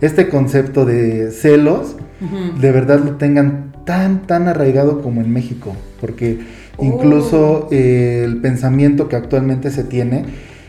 este 0.00 0.28
concepto 0.28 0.84
de 0.84 1.30
celos 1.30 1.96
de 2.60 2.72
verdad 2.72 3.00
lo 3.04 3.12
tengan 3.16 3.72
tan, 3.84 4.26
tan 4.26 4.48
arraigado 4.48 5.00
como 5.02 5.20
en 5.20 5.32
México, 5.32 5.74
porque 6.00 6.38
Incluso 6.78 7.68
eh, 7.70 8.20
el 8.24 8.36
pensamiento 8.42 9.08
que 9.08 9.16
actualmente 9.16 9.70
se 9.70 9.82
tiene 9.82 10.26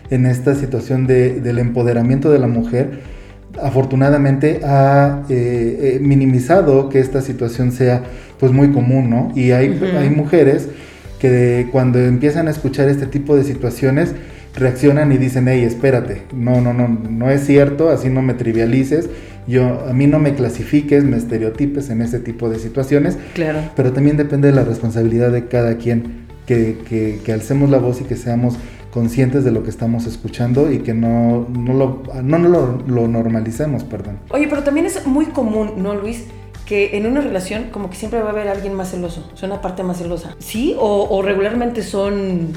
en 0.10 0.26
esta 0.26 0.56
situación 0.56 1.06
de- 1.06 1.42
del 1.42 1.60
empoderamiento 1.60 2.32
de 2.32 2.40
la 2.40 2.48
mujer, 2.48 3.02
afortunadamente 3.62 4.62
ha 4.64 5.24
eh, 5.30 5.96
eh, 5.96 6.00
minimizado 6.02 6.90
que 6.90 7.00
esta 7.00 7.22
situación 7.22 7.72
sea 7.72 8.04
pues 8.40 8.52
muy 8.52 8.72
común, 8.72 9.10
¿no? 9.10 9.32
Y 9.36 9.52
hay, 9.52 9.70
Ujú. 9.70 9.86
hay 9.98 10.10
mujeres 10.10 10.68
que 11.20 11.68
cuando 11.72 12.00
empiezan 12.00 12.48
a 12.48 12.52
escuchar 12.52 12.88
este 12.90 13.08
tipo 13.08 13.36
de 13.36 13.44
situaciones 13.44 14.14
reaccionan 14.56 15.12
y 15.12 15.18
dicen, 15.18 15.48
hey, 15.48 15.64
espérate, 15.64 16.24
no, 16.36 16.62
no, 16.62 16.74
no, 16.74 16.88
no 16.88 17.30
es 17.30 17.46
cierto, 17.46 17.90
así 17.90 18.10
no 18.10 18.22
me 18.22 18.34
trivialices, 18.34 19.10
yo, 19.48 19.86
a 19.88 19.94
mí 19.94 20.08
no 20.08 20.20
me 20.20 20.34
clasifiques, 20.36 21.04
me 21.04 21.16
estereotipes 21.18 21.90
en 21.90 22.02
ese 22.02 22.20
tipo 22.20 22.50
de 22.50 22.60
situaciones, 22.60 23.18
Claro. 23.34 23.60
pero 23.76 23.94
también 23.94 24.18
depende 24.18 24.48
de 24.50 24.54
la 24.56 24.64
responsabilidad 24.64 25.32
de 25.32 25.46
cada 25.46 25.78
quien, 25.78 26.26
que, 26.46 26.78
que, 26.90 27.20
que 27.24 27.34
alcemos 27.34 27.70
la 27.70 27.78
voz 27.78 28.02
y 28.02 28.06
que 28.06 28.16
seamos 28.16 28.58
conscientes 29.02 29.44
de 29.44 29.52
lo 29.52 29.62
que 29.62 29.70
estamos 29.70 30.08
escuchando 30.08 30.72
y 30.72 30.80
que 30.80 30.96
no, 30.96 31.46
no, 31.56 31.74
lo, 31.74 32.02
no, 32.24 32.40
no 32.40 32.50
lo, 32.50 32.80
lo 32.88 33.08
normalicemos, 33.08 33.84
perdón. 33.84 34.18
Oye, 34.32 34.48
pero 34.50 34.64
también 34.64 34.88
es 34.88 35.06
muy 35.06 35.26
común, 35.28 35.74
¿no, 35.78 35.94
Luis? 35.94 36.24
Que 36.66 36.98
en 36.98 37.06
una 37.06 37.22
relación 37.22 37.66
como 37.72 37.92
que 37.92 37.96
siempre 37.96 38.20
va 38.22 38.30
a 38.30 38.32
haber 38.32 38.48
alguien 38.48 38.74
más 38.74 38.90
celoso, 38.90 39.30
o 39.32 39.38
sea, 39.38 39.48
una 39.50 39.62
parte 39.62 39.84
más 39.84 40.00
celosa. 40.00 40.36
¿Sí? 40.40 40.76
¿O, 40.80 41.08
o 41.16 41.22
regularmente 41.22 41.84
son 41.84 42.48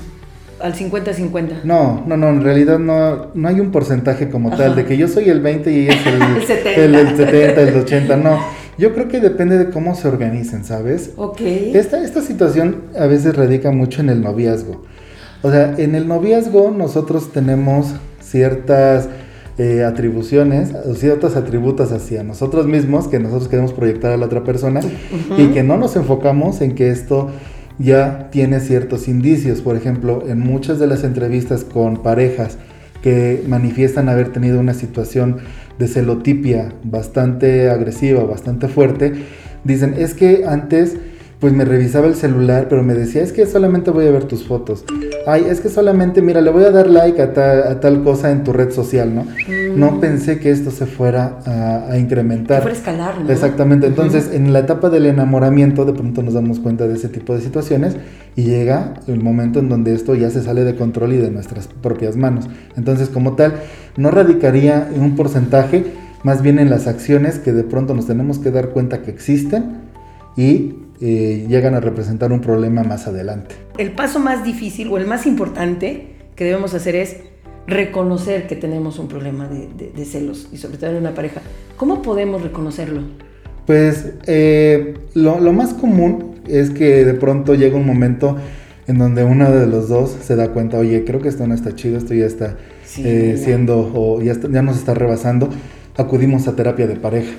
al 0.62 0.72
50-50? 0.74 1.62
No, 1.64 2.02
no, 2.06 2.16
no, 2.16 2.30
en 2.30 2.42
realidad 2.42 2.78
no, 2.78 3.26
no 3.34 3.48
hay 3.48 3.60
un 3.60 3.70
porcentaje 3.70 4.30
como 4.30 4.48
Ajá. 4.48 4.56
tal, 4.56 4.76
de 4.76 4.86
que 4.86 4.96
yo 4.96 5.08
soy 5.08 5.28
el 5.28 5.40
20 5.42 5.70
y 5.70 5.78
ella 5.88 5.92
es 5.94 6.06
el, 6.06 6.22
El 6.38 6.42
70. 6.46 6.84
el- 6.84 6.94
el 6.94 7.16
70, 7.18 7.60
el 7.60 7.76
80, 7.76 8.16
no. 8.16 8.38
Yo 8.78 8.94
creo 8.94 9.08
que 9.08 9.20
depende 9.20 9.58
de 9.58 9.68
cómo 9.68 9.94
se 9.94 10.08
organicen, 10.08 10.64
¿sabes? 10.64 11.10
Ok. 11.16 11.42
Esta, 11.42 12.02
esta 12.02 12.22
situación 12.22 12.84
a 12.98 13.04
veces 13.04 13.36
radica 13.36 13.70
mucho 13.72 14.00
en 14.00 14.08
el 14.08 14.22
noviazgo. 14.22 14.84
O 15.42 15.50
sea, 15.50 15.74
en 15.78 15.94
el 15.94 16.06
noviazgo 16.06 16.70
nosotros 16.70 17.32
tenemos 17.32 17.94
ciertas 18.20 19.08
eh, 19.58 19.84
atribuciones, 19.84 20.72
o 20.86 20.94
ciertos 20.94 21.36
atributos 21.36 21.92
hacia 21.92 22.22
nosotros 22.22 22.66
mismos 22.66 23.08
que 23.08 23.18
nosotros 23.18 23.48
queremos 23.48 23.72
proyectar 23.72 24.12
a 24.12 24.16
la 24.16 24.26
otra 24.26 24.42
persona 24.42 24.80
y 25.36 25.48
que 25.48 25.62
no 25.62 25.76
nos 25.76 25.96
enfocamos 25.96 26.62
en 26.62 26.74
que 26.74 26.90
esto 26.90 27.28
ya 27.78 28.28
tiene 28.30 28.60
ciertos 28.60 29.08
indicios. 29.08 29.60
Por 29.60 29.76
ejemplo, 29.76 30.24
en 30.26 30.38
muchas 30.40 30.78
de 30.78 30.86
las 30.86 31.04
entrevistas 31.04 31.64
con 31.64 32.02
parejas 32.02 32.56
que 33.02 33.42
manifiestan 33.48 34.08
haber 34.08 34.32
tenido 34.32 34.60
una 34.60 34.74
situación 34.74 35.38
de 35.78 35.88
celotipia 35.88 36.74
bastante 36.84 37.70
agresiva, 37.70 38.24
bastante 38.24 38.68
fuerte, 38.68 39.12
dicen, 39.64 39.94
es 39.98 40.14
que 40.14 40.44
antes 40.46 40.96
pues 41.38 41.54
me 41.54 41.64
revisaba 41.64 42.06
el 42.06 42.14
celular, 42.14 42.66
pero 42.68 42.82
me 42.82 42.94
decía, 42.94 43.22
es 43.22 43.32
que 43.32 43.46
solamente 43.46 43.90
voy 43.90 44.06
a 44.06 44.10
ver 44.10 44.24
tus 44.24 44.46
fotos. 44.46 44.84
Ay, 45.26 45.44
es 45.48 45.60
que 45.60 45.68
solamente, 45.68 46.22
mira, 46.22 46.40
le 46.40 46.50
voy 46.50 46.64
a 46.64 46.70
dar 46.70 46.88
like 46.88 47.20
a, 47.20 47.32
ta- 47.34 47.70
a 47.70 47.80
tal 47.80 48.02
cosa 48.02 48.30
en 48.30 48.42
tu 48.42 48.52
red 48.52 48.70
social, 48.70 49.14
¿no? 49.14 49.26
No 49.76 50.00
pensé 50.00 50.38
que 50.40 50.50
esto 50.50 50.70
se 50.70 50.86
fuera 50.86 51.38
a, 51.46 51.92
a 51.92 51.98
incrementar. 51.98 52.58
Que 52.58 52.62
fuera 52.62 52.74
a 52.74 52.78
escalar, 52.78 53.20
¿no? 53.20 53.30
Exactamente. 53.30 53.86
Entonces, 53.86 54.30
en 54.32 54.52
la 54.52 54.60
etapa 54.60 54.88
del 54.88 55.06
enamoramiento, 55.06 55.84
de 55.84 55.92
pronto 55.92 56.22
nos 56.22 56.34
damos 56.34 56.58
cuenta 56.58 56.88
de 56.88 56.94
ese 56.94 57.08
tipo 57.08 57.34
de 57.34 57.42
situaciones 57.42 57.96
y 58.34 58.44
llega 58.44 58.94
el 59.08 59.20
momento 59.22 59.58
en 59.60 59.68
donde 59.68 59.94
esto 59.94 60.14
ya 60.14 60.30
se 60.30 60.42
sale 60.42 60.64
de 60.64 60.74
control 60.74 61.12
y 61.12 61.18
de 61.18 61.30
nuestras 61.30 61.68
propias 61.68 62.16
manos. 62.16 62.48
Entonces, 62.76 63.08
como 63.10 63.34
tal, 63.36 63.54
no 63.96 64.10
radicaría 64.10 64.88
en 64.94 65.02
un 65.02 65.16
porcentaje, 65.16 65.84
más 66.24 66.40
bien 66.42 66.58
en 66.58 66.70
las 66.70 66.86
acciones 66.86 67.38
que 67.38 67.52
de 67.52 67.62
pronto 67.64 67.94
nos 67.94 68.06
tenemos 68.06 68.38
que 68.38 68.50
dar 68.50 68.70
cuenta 68.70 69.02
que 69.02 69.10
existen 69.10 69.89
y 70.40 70.74
eh, 71.02 71.46
llegan 71.48 71.74
a 71.74 71.80
representar 71.80 72.32
un 72.32 72.40
problema 72.40 72.82
más 72.82 73.06
adelante. 73.06 73.54
El 73.76 73.92
paso 73.92 74.18
más 74.20 74.42
difícil 74.44 74.88
o 74.88 74.96
el 74.96 75.06
más 75.06 75.26
importante 75.26 76.14
que 76.34 76.44
debemos 76.44 76.72
hacer 76.74 76.96
es 76.96 77.16
reconocer 77.66 78.46
que 78.46 78.56
tenemos 78.56 78.98
un 78.98 79.06
problema 79.08 79.48
de, 79.48 79.68
de- 79.76 79.92
de 79.94 80.04
celos 80.04 80.48
y 80.52 80.56
sobre 80.56 80.78
todo 80.78 80.90
en 80.90 80.96
una 80.96 81.14
pareja. 81.14 81.42
¿Cómo 81.76 82.00
podemos 82.02 82.42
reconocerlo? 82.42 83.02
Pues 83.66 84.14
eh, 84.26 84.94
lo, 85.14 85.40
lo 85.40 85.52
más 85.52 85.74
común 85.74 86.36
es 86.48 86.70
que 86.70 87.04
de 87.04 87.14
pronto 87.14 87.54
llega 87.54 87.76
un 87.76 87.86
momento 87.86 88.36
en 88.86 88.98
donde 88.98 89.22
uno 89.24 89.50
de 89.52 89.66
los 89.66 89.88
dos 89.88 90.16
se 90.22 90.34
da 90.36 90.48
cuenta, 90.48 90.78
oye, 90.78 91.04
creo 91.04 91.20
que 91.20 91.28
esto 91.28 91.46
no 91.46 91.54
está 91.54 91.74
chido, 91.76 91.98
esto 91.98 92.14
ya 92.14 92.24
está 92.26 92.56
Sí, 92.84 93.02
eh, 93.04 93.36
siendo 93.38 93.92
o 93.94 94.20
ya, 94.22 94.32
está- 94.32 94.48
ya 94.50 94.62
nos 94.62 94.76
está 94.78 94.94
rebasando, 94.94 95.48
acudimos 95.96 96.48
a 96.48 96.56
terapia 96.56 96.86
de 96.88 96.96
pareja. 96.96 97.30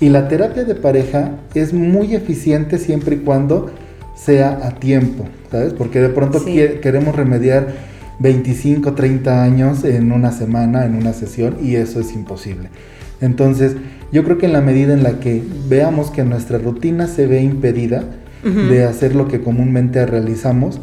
Y 0.00 0.10
la 0.10 0.28
terapia 0.28 0.64
de 0.64 0.74
pareja 0.74 1.30
es 1.54 1.72
muy 1.72 2.14
eficiente 2.14 2.78
siempre 2.78 3.16
y 3.16 3.18
cuando 3.20 3.70
sea 4.14 4.60
a 4.62 4.72
tiempo, 4.72 5.24
¿sabes? 5.50 5.72
Porque 5.72 6.00
de 6.00 6.08
pronto 6.10 6.38
Sí. 6.40 6.60
queremos 6.82 7.14
remediar 7.16 7.68
25, 8.18 8.94
30 8.94 9.42
años 9.42 9.84
en 9.84 10.12
una 10.12 10.32
semana, 10.32 10.86
en 10.86 10.94
una 10.96 11.12
sesión, 11.12 11.56
y 11.62 11.76
eso 11.76 12.00
es 12.00 12.14
imposible. 12.14 12.68
Entonces, 13.20 13.76
yo 14.12 14.24
creo 14.24 14.38
que 14.38 14.46
en 14.46 14.52
la 14.52 14.60
medida 14.60 14.92
en 14.94 15.02
la 15.02 15.20
que 15.20 15.42
veamos 15.68 16.10
que 16.10 16.24
nuestra 16.24 16.58
rutina 16.58 17.06
se 17.06 17.26
ve 17.26 17.42
impedida 17.42 18.04
de 18.70 18.84
hacer 18.84 19.16
lo 19.16 19.26
que 19.26 19.40
comúnmente 19.40 20.06
realizamos, 20.06 20.80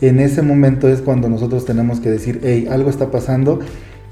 en 0.00 0.18
ese 0.18 0.40
momento 0.42 0.88
es 0.88 1.00
cuando 1.02 1.28
nosotros 1.28 1.64
tenemos 1.66 2.00
que 2.00 2.10
decir, 2.10 2.40
hey, 2.42 2.66
algo 2.70 2.88
está 2.90 3.10
pasando 3.10 3.60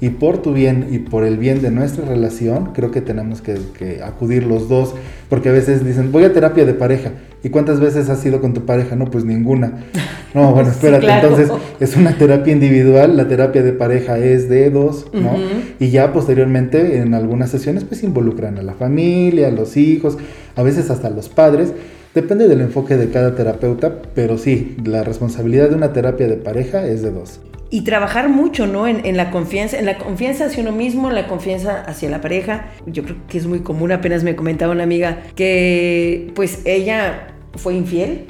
y 0.01 0.09
por 0.09 0.41
tu 0.41 0.51
bien 0.51 0.87
y 0.91 0.97
por 0.99 1.23
el 1.23 1.37
bien 1.37 1.61
de 1.61 1.69
nuestra 1.71 2.03
relación, 2.05 2.71
creo 2.73 2.89
que 2.91 3.01
tenemos 3.01 3.41
que, 3.41 3.55
que 3.77 4.01
acudir 4.03 4.43
los 4.45 4.67
dos, 4.67 4.95
porque 5.29 5.49
a 5.49 5.51
veces 5.51 5.85
dicen, 5.85 6.11
voy 6.11 6.23
a 6.23 6.33
terapia 6.33 6.65
de 6.65 6.73
pareja. 6.73 7.11
¿Y 7.43 7.49
cuántas 7.49 7.79
veces 7.79 8.09
has 8.09 8.23
ido 8.25 8.39
con 8.41 8.53
tu 8.53 8.65
pareja? 8.65 8.95
No, 8.95 9.05
pues 9.05 9.23
ninguna. 9.23 9.85
No, 10.33 10.53
bueno, 10.53 10.69
Sí, 10.69 10.75
espérate, 10.75 11.03
claro. 11.07 11.27
entonces 11.27 11.51
es 11.81 11.97
una 11.97 12.17
terapia 12.17 12.53
individual, 12.53 13.17
la 13.17 13.27
terapia 13.27 13.61
de 13.63 13.73
pareja 13.73 14.17
es 14.17 14.47
de 14.47 14.69
dos, 14.69 15.07
¿no? 15.11 15.35
Y 15.77 15.89
ya 15.89 16.13
posteriormente 16.13 16.99
en 16.99 17.13
algunas 17.13 17.49
sesiones 17.49 17.83
pues 17.83 18.01
involucran 18.01 18.57
a 18.57 18.61
la 18.61 18.73
familia, 18.73 19.49
a 19.49 19.51
los 19.51 19.75
hijos, 19.75 20.17
a 20.55 20.63
veces 20.63 20.89
hasta 20.89 21.09
a 21.09 21.11
los 21.11 21.27
padres. 21.27 21.73
Depende 22.15 22.47
del 22.47 22.61
enfoque 22.61 22.95
de 22.95 23.09
cada 23.09 23.35
terapeuta, 23.35 23.93
pero 24.15 24.37
sí, 24.37 24.77
la 24.85 25.03
responsabilidad 25.03 25.67
de 25.67 25.75
una 25.75 25.91
terapia 25.91 26.29
de 26.29 26.37
pareja 26.37 26.85
es 26.87 27.01
de 27.01 27.11
dos. 27.11 27.41
Y 27.73 27.81
trabajar 27.81 28.27
mucho, 28.27 28.67
¿no? 28.67 28.85
En, 28.85 29.05
en 29.05 29.15
la 29.15 29.31
confianza, 29.31 29.79
en 29.79 29.85
la 29.85 29.97
confianza 29.97 30.45
hacia 30.45 30.61
uno 30.61 30.73
mismo, 30.73 31.07
en 31.09 31.15
la 31.15 31.27
confianza 31.27 31.81
hacia 31.81 32.09
la 32.09 32.19
pareja. 32.19 32.65
Yo 32.85 33.03
creo 33.03 33.15
que 33.29 33.37
es 33.37 33.47
muy 33.47 33.61
común. 33.61 33.93
Apenas 33.93 34.23
me 34.23 34.35
comentaba 34.35 34.73
una 34.73 34.83
amiga 34.83 35.23
que, 35.35 36.31
pues, 36.35 36.61
ella 36.65 37.29
fue 37.55 37.73
infiel 37.75 38.25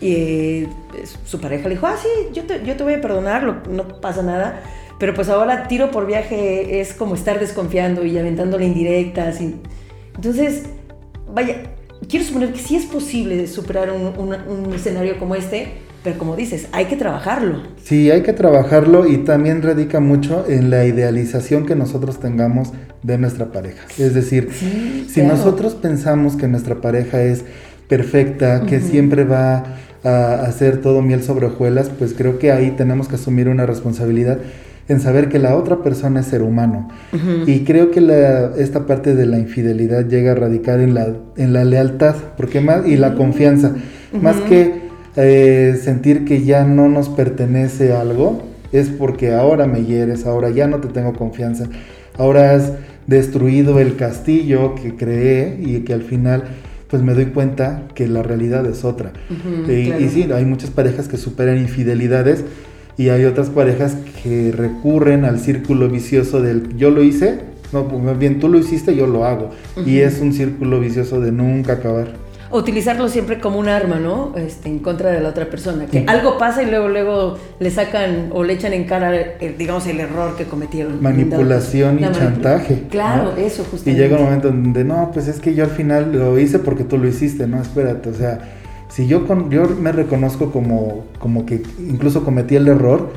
y 0.00 0.12
eh, 0.14 0.68
su 1.24 1.40
pareja 1.40 1.68
le 1.68 1.76
dijo, 1.76 1.86
ah, 1.86 1.94
sí, 1.96 2.08
yo 2.34 2.42
te, 2.42 2.60
yo 2.66 2.74
te 2.76 2.82
voy 2.82 2.94
a 2.94 3.00
perdonar, 3.00 3.44
lo- 3.44 3.62
no 3.70 3.86
pasa 4.00 4.20
nada. 4.22 4.60
Pero 4.98 5.14
pues 5.14 5.28
ahora 5.28 5.68
tiro 5.68 5.90
por 5.92 6.06
viaje 6.06 6.80
es 6.80 6.92
como 6.92 7.14
estar 7.14 7.38
desconfiando 7.40 8.04
y 8.04 8.18
aventándole 8.18 8.66
indirectas. 8.66 9.40
Y... 9.40 9.60
Entonces, 10.16 10.64
vaya, 11.32 11.70
quiero 12.08 12.24
suponer 12.24 12.52
que 12.52 12.58
sí 12.58 12.74
es 12.76 12.86
posible 12.86 13.46
superar 13.46 13.92
un, 13.92 14.12
un- 14.18 14.66
un 14.66 14.72
escenario 14.74 15.18
como 15.20 15.36
este, 15.36 15.68
pero 16.04 16.18
como 16.18 16.34
dices, 16.36 16.66
hay 16.72 16.86
que 16.86 16.96
trabajarlo. 16.96 17.62
Sí, 17.82 18.10
hay 18.10 18.22
que 18.22 18.32
trabajarlo 18.32 19.06
y 19.06 19.18
también 19.18 19.62
radica 19.62 20.00
mucho 20.00 20.44
en 20.48 20.70
la 20.70 20.84
idealización 20.84 21.64
que 21.66 21.76
nosotros 21.76 22.18
tengamos 22.20 22.72
de 23.02 23.18
nuestra 23.18 23.46
pareja. 23.52 23.82
Es 23.98 24.14
decir, 24.14 24.48
Sí, 24.52 25.06
si 25.08 25.20
claro. 25.20 25.36
nosotros 25.36 25.74
pensamos 25.74 26.36
que 26.36 26.48
nuestra 26.48 26.80
pareja 26.80 27.22
es 27.22 27.44
perfecta, 27.88 28.62
que 28.66 28.80
siempre 28.80 29.24
va 29.24 29.64
a 30.04 30.34
hacer 30.46 30.78
todo 30.80 31.02
miel 31.02 31.22
sobre 31.22 31.46
hojuelas, 31.46 31.90
pues 31.96 32.14
creo 32.16 32.38
que 32.38 32.50
ahí 32.50 32.72
tenemos 32.72 33.06
que 33.08 33.16
asumir 33.16 33.48
una 33.48 33.66
responsabilidad 33.66 34.38
en 34.88 35.00
saber 35.00 35.28
que 35.28 35.38
la 35.38 35.54
otra 35.56 35.82
persona 35.82 36.20
es 36.20 36.26
ser 36.26 36.42
humano. 36.42 36.88
Y 37.46 37.60
creo 37.60 37.90
que 37.92 38.00
la- 38.00 38.52
esta 38.56 38.86
parte 38.86 39.14
de 39.14 39.26
la 39.26 39.38
infidelidad 39.38 40.06
llega 40.08 40.32
a 40.32 40.34
radicar 40.34 40.80
en 40.80 40.94
la, 40.94 41.14
en 41.36 41.52
la 41.52 41.64
lealtad 41.64 42.16
porque 42.36 42.60
más, 42.60 42.86
y 42.86 42.96
la 42.96 43.14
confianza. 43.14 43.72
Más 44.20 44.36
que 44.48 44.81
eh, 45.16 45.78
sentir 45.82 46.24
que 46.24 46.42
ya 46.42 46.64
no 46.64 46.88
nos 46.88 47.08
pertenece 47.08 47.92
algo, 47.92 48.42
es 48.72 48.88
porque 48.88 49.34
ahora 49.34 49.66
me 49.66 49.84
hieres, 49.84 50.26
ahora 50.26 50.50
ya 50.50 50.66
no 50.66 50.78
te 50.78 50.88
tengo 50.88 51.12
confianza, 51.12 51.66
ahora 52.16 52.54
has 52.54 52.72
destruido 53.06 53.78
el 53.80 53.96
castillo 53.96 54.74
que 54.74 54.96
creé 54.96 55.58
y 55.60 55.80
que 55.80 55.92
al 55.92 56.02
final 56.02 56.44
pues 56.88 57.02
me 57.02 57.14
doy 57.14 57.26
cuenta 57.26 57.84
que 57.94 58.06
la 58.06 58.22
realidad 58.22 58.66
es 58.66 58.84
otra. 58.84 59.12
Y, 59.66 59.86
claro. 59.86 60.04
y 60.04 60.08
sí, 60.10 60.28
hay 60.30 60.44
muchas 60.44 60.70
parejas 60.70 61.08
que 61.08 61.16
superan 61.16 61.58
infidelidades 61.58 62.44
y 62.98 63.08
hay 63.08 63.24
otras 63.24 63.48
parejas 63.48 63.96
que 64.22 64.52
recurren 64.52 65.24
al 65.24 65.40
círculo 65.40 65.88
vicioso 65.88 66.42
del 66.42 66.76
yo 66.76 66.90
lo 66.90 67.02
hice, 67.02 67.40
no, 67.72 67.88
pues 67.88 68.02
más 68.02 68.18
bien 68.18 68.38
tú 68.38 68.48
lo 68.48 68.58
hiciste, 68.58 68.94
yo 68.94 69.06
lo 69.06 69.24
hago. 69.24 69.50
Y 69.86 70.00
es 70.00 70.20
un 70.20 70.34
círculo 70.34 70.78
vicioso 70.80 71.20
de 71.20 71.32
nunca 71.32 71.74
acabar. 71.74 72.08
Utilizarlo 72.52 73.08
siempre 73.08 73.40
como 73.40 73.58
un 73.58 73.68
arma, 73.68 73.98
¿no? 73.98 74.32
Este, 74.36 74.68
en 74.68 74.78
contra 74.80 75.10
de 75.10 75.20
la 75.20 75.30
otra 75.30 75.46
persona. 75.48 75.86
Que 75.86 76.00
Sí. 76.00 76.04
algo 76.08 76.36
pasa 76.38 76.62
y 76.62 76.66
luego, 76.70 76.88
luego 76.88 77.38
le 77.58 77.70
sacan 77.70 78.28
o 78.32 78.44
le 78.44 78.52
echan 78.52 78.72
en 78.72 78.84
cara, 78.84 79.14
el- 79.40 79.56
digamos, 79.56 79.86
el 79.86 80.00
error 80.00 80.36
que 80.36 80.44
cometieron. 80.44 81.02
Manipulación 81.02 81.98
y 81.98 82.02
La 82.02 82.10
manipula- 82.10 82.18
chantaje. 82.18 82.82
Claro, 82.90 83.32
¿no? 83.32 83.36
eso 83.38 83.62
Y 83.62 83.70
justamente. 83.70 84.02
llega 84.02 84.16
un 84.18 84.24
momento 84.24 84.48
donde, 84.48 84.84
no, 84.84 85.10
pues 85.12 85.28
es 85.28 85.40
que 85.40 85.54
yo 85.54 85.64
al 85.64 85.70
final 85.70 86.12
lo 86.12 86.38
hice 86.38 86.58
porque 86.58 86.84
tú 86.84 86.98
lo 86.98 87.08
hiciste, 87.08 87.46
no, 87.46 87.60
espérate, 87.60 88.08
o 88.10 88.14
sea, 88.14 88.38
Si 88.94 89.06
yo, 89.06 89.26
con, 89.26 89.48
yo 89.50 89.66
me 89.80 89.90
reconozco 89.90 90.50
como, 90.52 91.06
como 91.18 91.46
que 91.46 91.62
incluso 91.78 92.24
cometí 92.24 92.56
el 92.56 92.68
error 92.68 93.10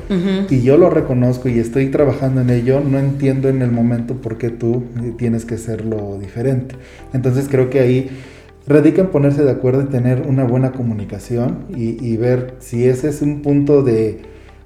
y 0.48 0.62
yo 0.62 0.78
lo 0.78 0.88
reconozco 0.88 1.50
y 1.50 1.58
estoy 1.58 1.88
trabajando 1.90 2.40
en 2.40 2.48
ello, 2.48 2.80
no 2.80 2.98
entiendo 2.98 3.50
en 3.50 3.60
el 3.60 3.70
momento 3.70 4.14
por 4.14 4.38
qué 4.38 4.48
tú 4.48 4.84
tienes 5.18 5.44
que 5.44 5.56
hacerlo 5.56 6.16
diferente. 6.18 6.76
Entonces 7.12 7.46
creo 7.50 7.68
que 7.68 7.80
ahí 7.80 8.08
radica 8.66 9.00
en 9.00 9.08
ponerse 9.08 9.44
de 9.44 9.50
acuerdo 9.50 9.82
y 9.82 9.86
tener 9.86 10.22
una 10.26 10.44
buena 10.44 10.72
comunicación 10.72 11.66
y, 11.74 12.04
y 12.04 12.16
ver 12.16 12.54
si 12.58 12.86
ese 12.86 13.08
es 13.08 13.22
un 13.22 13.42
punto 13.42 13.82
de, 13.82 14.20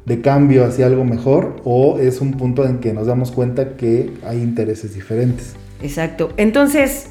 de 0.07 0.21
cambio 0.21 0.65
hacia 0.65 0.87
algo 0.87 1.05
mejor 1.05 1.57
o 1.65 1.99
es 1.99 2.21
un 2.21 2.33
punto 2.33 2.65
en 2.67 2.79
que 2.79 2.93
nos 2.93 3.07
damos 3.07 3.31
cuenta 3.31 3.77
que 3.77 4.11
hay 4.27 4.39
intereses 4.39 4.95
diferentes. 4.95 5.55
Exacto. 5.83 6.31
Entonces, 6.37 7.09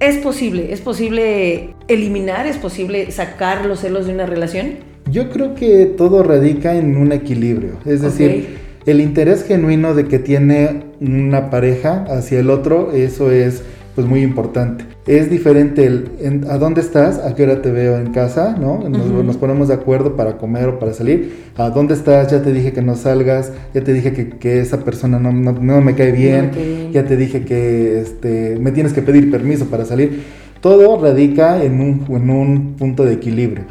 es 0.00 0.18
posible, 0.18 0.72
es 0.72 0.80
posible 0.80 1.74
eliminar, 1.88 2.46
es 2.46 2.58
posible 2.58 3.10
sacar 3.10 3.64
los 3.64 3.80
celos 3.80 4.06
de 4.06 4.12
una 4.12 4.26
relación. 4.26 4.74
Yo 5.10 5.30
creo 5.30 5.54
que 5.54 5.86
todo 5.86 6.22
radica 6.22 6.76
en 6.76 6.96
un 6.96 7.12
equilibrio, 7.12 7.72
es 7.84 8.02
decir, 8.02 8.58
el 8.86 9.00
interés 9.00 9.44
genuino 9.44 9.94
de 9.94 10.06
que 10.06 10.18
tiene 10.18 10.82
una 11.00 11.48
pareja 11.48 12.04
hacia 12.08 12.40
el 12.40 12.50
otro, 12.50 12.92
eso 12.92 13.30
es 13.30 13.62
pues 13.96 14.06
muy 14.06 14.20
importante. 14.22 14.84
Es 15.06 15.30
diferente 15.30 15.86
el 15.86 16.10
en- 16.20 16.44
a 16.48 16.58
dónde 16.58 16.82
estás, 16.82 17.18
a 17.18 17.34
qué 17.34 17.44
hora 17.44 17.62
te 17.62 17.70
veo 17.72 17.96
en 17.98 18.12
casa, 18.12 18.54
¿no? 18.60 18.86
Nos, 18.88 19.08
Ujú. 19.10 19.22
nos 19.24 19.36
ponemos 19.38 19.68
de 19.68 19.74
acuerdo 19.74 20.14
para 20.16 20.36
comer 20.36 20.68
o 20.68 20.78
para 20.78 20.92
salir. 20.92 21.32
A 21.56 21.70
dónde 21.70 21.94
estás, 21.94 22.30
ya 22.30 22.42
te 22.42 22.52
dije 22.52 22.72
que 22.72 22.82
no 22.82 22.94
salgas, 22.94 23.52
ya 23.74 23.82
te 23.82 23.92
dije 23.94 24.12
que, 24.12 24.28
que 24.28 24.60
esa 24.60 24.84
persona 24.84 25.18
no, 25.18 25.32
no- 25.32 25.52
no 25.52 25.80
me 25.80 25.94
cae 25.94 26.12
bien, 26.12 26.50
bien. 26.54 26.92
ya 26.92 27.04
te 27.06 27.16
dije 27.16 27.44
que 27.46 28.00
este, 28.00 28.58
me 28.60 28.70
tienes 28.70 28.92
que 28.92 29.00
pedir 29.02 29.30
permiso 29.30 29.64
para 29.64 29.84
salir. 29.86 30.22
Todo 30.60 31.00
radica 31.02 31.62
en 31.64 31.80
un, 31.80 32.04
en 32.14 32.30
un 32.30 32.74
punto 32.78 33.04
de 33.04 33.14
equilibrio. 33.14 33.64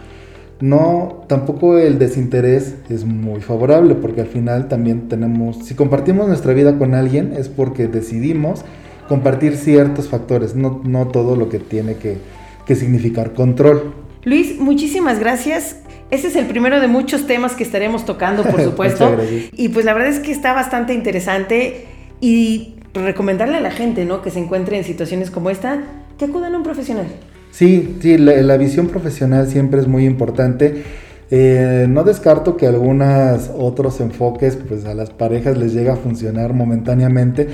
No, 0.62 1.24
tampoco 1.28 1.78
el 1.78 2.00
desinterés 2.00 2.76
es 2.90 3.04
muy 3.06 3.42
favorable 3.42 3.94
porque 3.96 4.22
al 4.22 4.28
final 4.28 4.70
también 4.70 5.10
tenemos, 5.10 5.58
si 5.66 5.76
compartimos 5.76 6.28
nuestra 6.28 6.54
vida 6.54 6.78
con 6.78 6.94
alguien 6.96 7.34
es 7.38 7.50
porque 7.50 7.88
decidimos 7.88 8.64
compartir 9.08 9.58
ciertos 9.58 10.10
factores, 10.10 10.56
no, 10.56 10.82
no 10.84 11.08
todo 11.08 11.36
lo 11.36 11.50
que 11.50 11.60
tiene 11.60 11.96
que, 11.96 12.18
que 12.66 12.76
significar 12.76 13.34
control. 13.34 13.94
Luis, 14.24 14.60
muchísimas 14.60 15.20
gracias. 15.20 15.78
Ese 16.12 16.28
es 16.28 16.36
el 16.36 16.46
primero 16.46 16.80
de 16.80 16.88
muchos 16.88 17.28
temas 17.28 17.54
que 17.54 17.64
estaremos 17.64 18.06
tocando, 18.06 18.44
por 18.44 18.62
supuesto. 18.64 19.16
Y 19.54 19.70
pues 19.70 19.86
la 19.86 19.94
verdad 19.94 20.10
es 20.10 20.20
que 20.20 20.32
está 20.32 20.54
bastante 20.54 20.94
interesante 20.94 21.86
y 22.22 22.76
recomendarle 22.94 23.58
a 23.58 23.62
la 23.62 23.72
gente, 23.72 24.06
¿no? 24.06 24.22
Que 24.22 24.32
se 24.32 24.40
encuentre 24.40 24.78
en 24.78 24.84
situaciones 24.84 25.30
como 25.32 25.50
esta, 25.50 25.84
que 26.18 26.26
acudan 26.26 26.54
a 26.54 26.58
un 26.58 26.64
profesional. 26.64 27.08
Sí, 27.52 27.98
sí, 28.02 28.18
la, 28.18 28.34
la 28.42 28.58
visión 28.58 28.88
profesional 28.88 29.48
siempre 29.48 29.80
es 29.80 29.88
muy 29.88 30.06
importante. 30.06 30.84
Eh, 31.32 31.88
no 31.90 32.04
descarto 32.04 32.56
que 32.56 32.68
algunos 32.68 33.50
otros 33.58 34.00
enfoques, 34.00 34.58
pues 34.58 34.86
a 34.86 34.94
las 34.94 35.10
parejas 35.10 35.58
les 35.58 35.74
llega 35.74 35.94
a 35.94 35.96
funcionar 35.96 36.54
momentáneamente, 36.54 37.48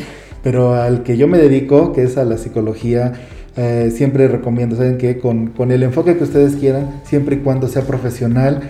pero 0.44 0.76
al 0.76 1.04
que 1.04 1.18
yo 1.18 1.28
me 1.28 1.38
dedico, 1.38 1.94
que 1.94 2.04
es 2.04 2.18
a 2.18 2.26
la 2.26 2.38
psicología, 2.38 3.14
eh, 3.58 3.92
siempre 3.94 4.28
recomiendo, 4.28 4.76
¿saben 4.76 4.98
qué? 4.98 5.18
Con, 5.18 5.48
con 5.48 5.72
el 5.72 5.84
enfoque 5.84 6.18
que 6.18 6.24
ustedes 6.24 6.56
quieran, 6.56 7.02
siempre 7.04 7.38
y 7.38 7.40
cuando 7.40 7.68
sea 7.68 7.84
profesional 7.84 8.62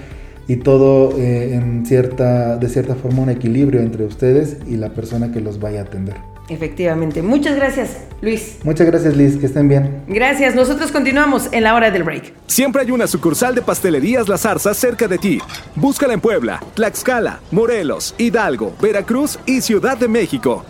y 0.48 0.58
todo 0.58 1.18
eh, 1.18 1.54
en 1.54 1.86
cierta, 1.86 2.58
de 2.58 2.68
cierta 2.68 2.96
forma 2.96 3.22
un 3.22 3.30
equilibrio 3.30 3.80
entre 3.80 4.06
ustedes 4.06 4.58
y 4.68 4.75
la 4.78 4.90
persona 4.90 5.32
que 5.32 5.40
los 5.40 5.60
vaya 5.60 5.82
a 5.82 5.84
atender. 5.84 6.16
Efectivamente. 6.50 7.22
Muchas 7.22 7.56
gracias, 7.56 8.00
Luis. 8.22 8.58
Muchas 8.63 8.88
gracias 8.88 9.16
Liz, 9.16 9.38
que 9.38 9.46
estén 9.46 9.70
bien. 9.70 10.01
Gracias. 10.08 10.54
Nosotros 10.54 10.92
continuamos 10.92 11.48
en 11.54 11.63
la 11.63 11.75
hora 11.75 11.92
del 11.92 12.04
break. 12.04 12.34
Siempre 12.48 12.82
hay 12.82 12.92
una 12.92 13.08
sucursal 13.08 13.56
de 13.56 13.62
Pastelerías 13.62 14.28
La 14.28 14.38
Zarza 14.38 14.74
cerca 14.74 15.08
de 15.08 15.18
ti. 15.18 15.40
Búscala 15.75 16.13
en 16.13 16.20
Puebla, 16.20 16.62
Tlaxcala, 16.74 17.40
Morelos, 17.51 18.13
Hidalgo, 18.18 18.75
Veracruz 18.82 19.40
y 19.46 19.62
Ciudad 19.62 19.98
de 19.98 20.10
México. 20.10 20.66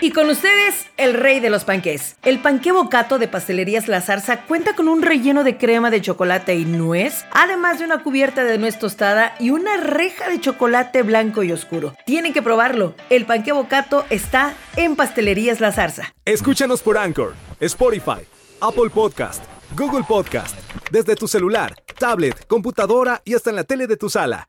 Y 0.00 0.12
con 0.12 0.30
ustedes, 0.30 0.86
el 0.96 1.14
rey 1.14 1.40
de 1.40 1.50
los 1.50 1.64
panqués. 1.64 2.16
El 2.22 2.38
panqué 2.38 2.70
bocato 2.70 3.18
de 3.18 3.26
Pastelerías 3.26 3.88
La 3.88 4.00
Zarza 4.00 4.42
cuenta 4.42 4.76
con 4.76 4.86
un 4.86 5.02
relleno 5.02 5.42
de 5.42 5.58
crema 5.58 5.90
de 5.90 6.00
chocolate 6.00 6.54
y 6.54 6.64
nuez, 6.64 7.24
además 7.32 7.80
de 7.80 7.84
una 7.84 8.04
cubierta 8.04 8.44
de 8.44 8.58
nuez 8.58 8.78
tostada 8.78 9.34
y 9.40 9.50
una 9.50 9.76
reja 9.76 10.28
de 10.28 10.40
chocolate 10.40 11.02
blanco 11.02 11.42
y 11.42 11.50
oscuro. 11.50 11.94
Tienen 12.06 12.32
que 12.32 12.42
probarlo. 12.42 12.94
El 13.10 13.26
panqué 13.26 13.50
bocato 13.50 14.04
está 14.08 14.54
en 14.76 14.94
Pastelerías 14.94 15.60
La 15.60 15.72
Zarza. 15.72 16.14
Escúchanos 16.24 16.80
por 16.80 16.96
Anchor, 16.96 17.34
Spotify, 17.58 18.24
Apple 18.60 18.90
Podcast, 18.94 19.42
Google 19.76 20.04
Podcast, 20.06 20.56
desde 20.92 21.16
tu 21.16 21.26
celular, 21.26 21.74
tablet, 21.98 22.46
computadora 22.46 23.20
y 23.24 23.34
hasta 23.34 23.50
en 23.50 23.56
la 23.56 23.64
tele 23.64 23.88
de 23.88 23.96
tu 23.96 24.08
sala. 24.08 24.46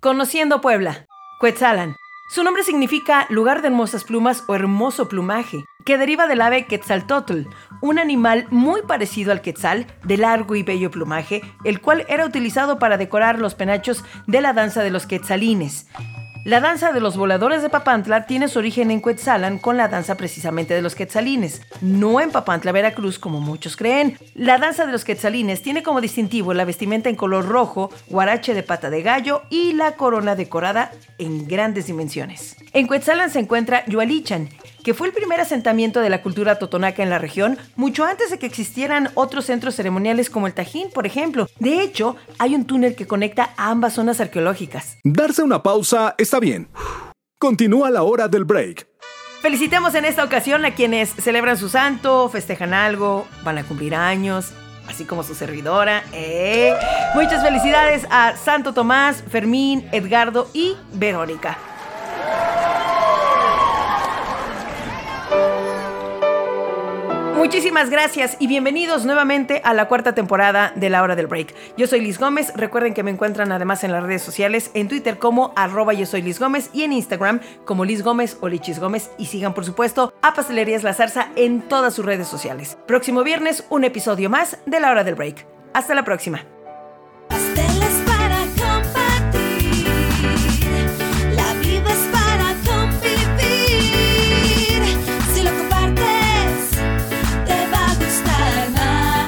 Conociendo 0.00 0.62
Puebla. 0.62 1.06
Quetzalan. 1.42 1.99
Su 2.32 2.44
nombre 2.44 2.62
significa 2.62 3.26
lugar 3.28 3.60
de 3.60 3.66
hermosas 3.66 4.04
plumas 4.04 4.44
o 4.46 4.54
hermoso 4.54 5.08
plumaje, 5.08 5.64
que 5.84 5.98
deriva 5.98 6.28
del 6.28 6.42
ave 6.42 6.66
Quetzaltótl, 6.66 7.48
un 7.80 7.98
animal 7.98 8.46
muy 8.50 8.82
parecido 8.82 9.32
al 9.32 9.40
quetzal, 9.40 9.88
de 10.04 10.16
largo 10.16 10.54
y 10.54 10.62
bello 10.62 10.92
plumaje, 10.92 11.42
el 11.64 11.80
cual 11.80 12.06
era 12.08 12.24
utilizado 12.24 12.78
para 12.78 12.98
decorar 12.98 13.40
los 13.40 13.56
penachos 13.56 14.04
de 14.28 14.42
la 14.42 14.52
danza 14.52 14.84
de 14.84 14.90
los 14.90 15.06
quetzalines. 15.06 15.88
La 16.44 16.60
danza 16.60 16.92
de 16.92 17.00
los 17.00 17.18
voladores 17.18 17.60
de 17.60 17.68
Papantla 17.68 18.24
tiene 18.24 18.48
su 18.48 18.60
origen 18.60 18.90
en 18.90 19.02
Quetzalan 19.02 19.58
con 19.58 19.76
la 19.76 19.88
danza 19.88 20.14
precisamente 20.14 20.72
de 20.72 20.80
los 20.80 20.94
quetzalines, 20.94 21.60
no 21.82 22.18
en 22.18 22.30
Papantla, 22.30 22.72
Veracruz, 22.72 23.18
como 23.18 23.40
muchos 23.40 23.76
creen. 23.76 24.16
La 24.34 24.56
danza 24.56 24.86
de 24.86 24.92
los 24.92 25.04
quetzalines 25.04 25.60
tiene 25.60 25.82
como 25.82 26.00
distintivo 26.00 26.54
la 26.54 26.64
vestimenta 26.64 27.10
en 27.10 27.16
color 27.16 27.46
rojo, 27.46 27.90
guarache 28.08 28.54
de 28.54 28.62
pata 28.62 28.88
de 28.88 29.02
gallo 29.02 29.42
y 29.50 29.74
la 29.74 29.96
corona 29.96 30.34
decorada 30.34 30.92
en 31.18 31.46
grandes 31.46 31.88
dimensiones. 31.88 32.56
En 32.72 32.88
Quetzalan 32.88 33.28
se 33.28 33.40
encuentra 33.40 33.84
Yualichan, 33.84 34.48
que 34.82 34.94
fue 34.94 35.06
el 35.06 35.12
primer 35.12 35.40
asentamiento 35.40 36.00
de 36.00 36.10
la 36.10 36.22
cultura 36.22 36.58
totonaca 36.58 37.02
en 37.02 37.10
la 37.10 37.18
región, 37.18 37.58
mucho 37.76 38.04
antes 38.04 38.30
de 38.30 38.38
que 38.38 38.46
existieran 38.46 39.10
otros 39.14 39.46
centros 39.46 39.74
ceremoniales 39.74 40.30
como 40.30 40.46
el 40.46 40.54
Tajín, 40.54 40.90
por 40.90 41.06
ejemplo. 41.06 41.48
De 41.58 41.82
hecho, 41.82 42.16
hay 42.38 42.54
un 42.54 42.64
túnel 42.64 42.94
que 42.94 43.06
conecta 43.06 43.50
a 43.56 43.70
ambas 43.70 43.94
zonas 43.94 44.20
arqueológicas. 44.20 44.98
Darse 45.04 45.42
una 45.42 45.62
pausa 45.62 46.14
está 46.18 46.40
bien. 46.40 46.68
Continúa 47.38 47.90
la 47.90 48.02
hora 48.02 48.28
del 48.28 48.44
break. 48.44 48.86
Felicitamos 49.40 49.94
en 49.94 50.04
esta 50.04 50.22
ocasión 50.22 50.66
a 50.66 50.74
quienes 50.74 51.08
celebran 51.10 51.56
su 51.56 51.70
santo, 51.70 52.28
festejan 52.28 52.74
algo, 52.74 53.26
van 53.42 53.56
a 53.56 53.64
cumplir 53.64 53.94
años, 53.94 54.52
así 54.86 55.06
como 55.06 55.22
su 55.22 55.34
servidora. 55.34 56.02
¿eh? 56.12 56.74
Muchas 57.14 57.42
felicidades 57.42 58.06
a 58.10 58.36
Santo 58.36 58.74
Tomás, 58.74 59.24
Fermín, 59.30 59.88
Edgardo 59.92 60.48
y 60.52 60.76
Verónica. 60.92 61.56
Muchísimas 67.40 67.88
gracias 67.88 68.36
y 68.38 68.48
bienvenidos 68.48 69.06
nuevamente 69.06 69.62
a 69.64 69.72
la 69.72 69.88
cuarta 69.88 70.14
temporada 70.14 70.74
de 70.76 70.90
La 70.90 71.02
Hora 71.02 71.16
del 71.16 71.26
Break. 71.26 71.54
Yo 71.74 71.86
soy 71.86 72.02
Liz 72.02 72.18
Gómez, 72.18 72.52
recuerden 72.54 72.92
que 72.92 73.02
me 73.02 73.10
encuentran 73.10 73.50
además 73.50 73.82
en 73.82 73.92
las 73.92 74.02
redes 74.02 74.20
sociales, 74.20 74.70
en 74.74 74.88
Twitter 74.88 75.16
como 75.16 75.54
arroba 75.56 75.94
yo 75.94 76.04
soy 76.04 76.20
Liz 76.20 76.38
Gómez 76.38 76.68
y 76.74 76.82
en 76.82 76.92
Instagram 76.92 77.40
como 77.64 77.86
Liz 77.86 78.02
Gómez 78.02 78.36
o 78.42 78.48
Lichis 78.50 78.78
Gómez 78.78 79.10
y 79.16 79.24
sigan 79.24 79.54
por 79.54 79.64
supuesto 79.64 80.12
a 80.20 80.34
Pastelerías 80.34 80.82
La 80.82 80.92
Zarza 80.92 81.28
en 81.34 81.62
todas 81.62 81.94
sus 81.94 82.04
redes 82.04 82.28
sociales. 82.28 82.76
Próximo 82.86 83.24
viernes 83.24 83.64
un 83.70 83.84
episodio 83.84 84.28
más 84.28 84.58
de 84.66 84.78
La 84.78 84.90
Hora 84.90 85.02
del 85.02 85.14
Break. 85.14 85.46
Hasta 85.72 85.94
la 85.94 86.04
próxima. 86.04 86.44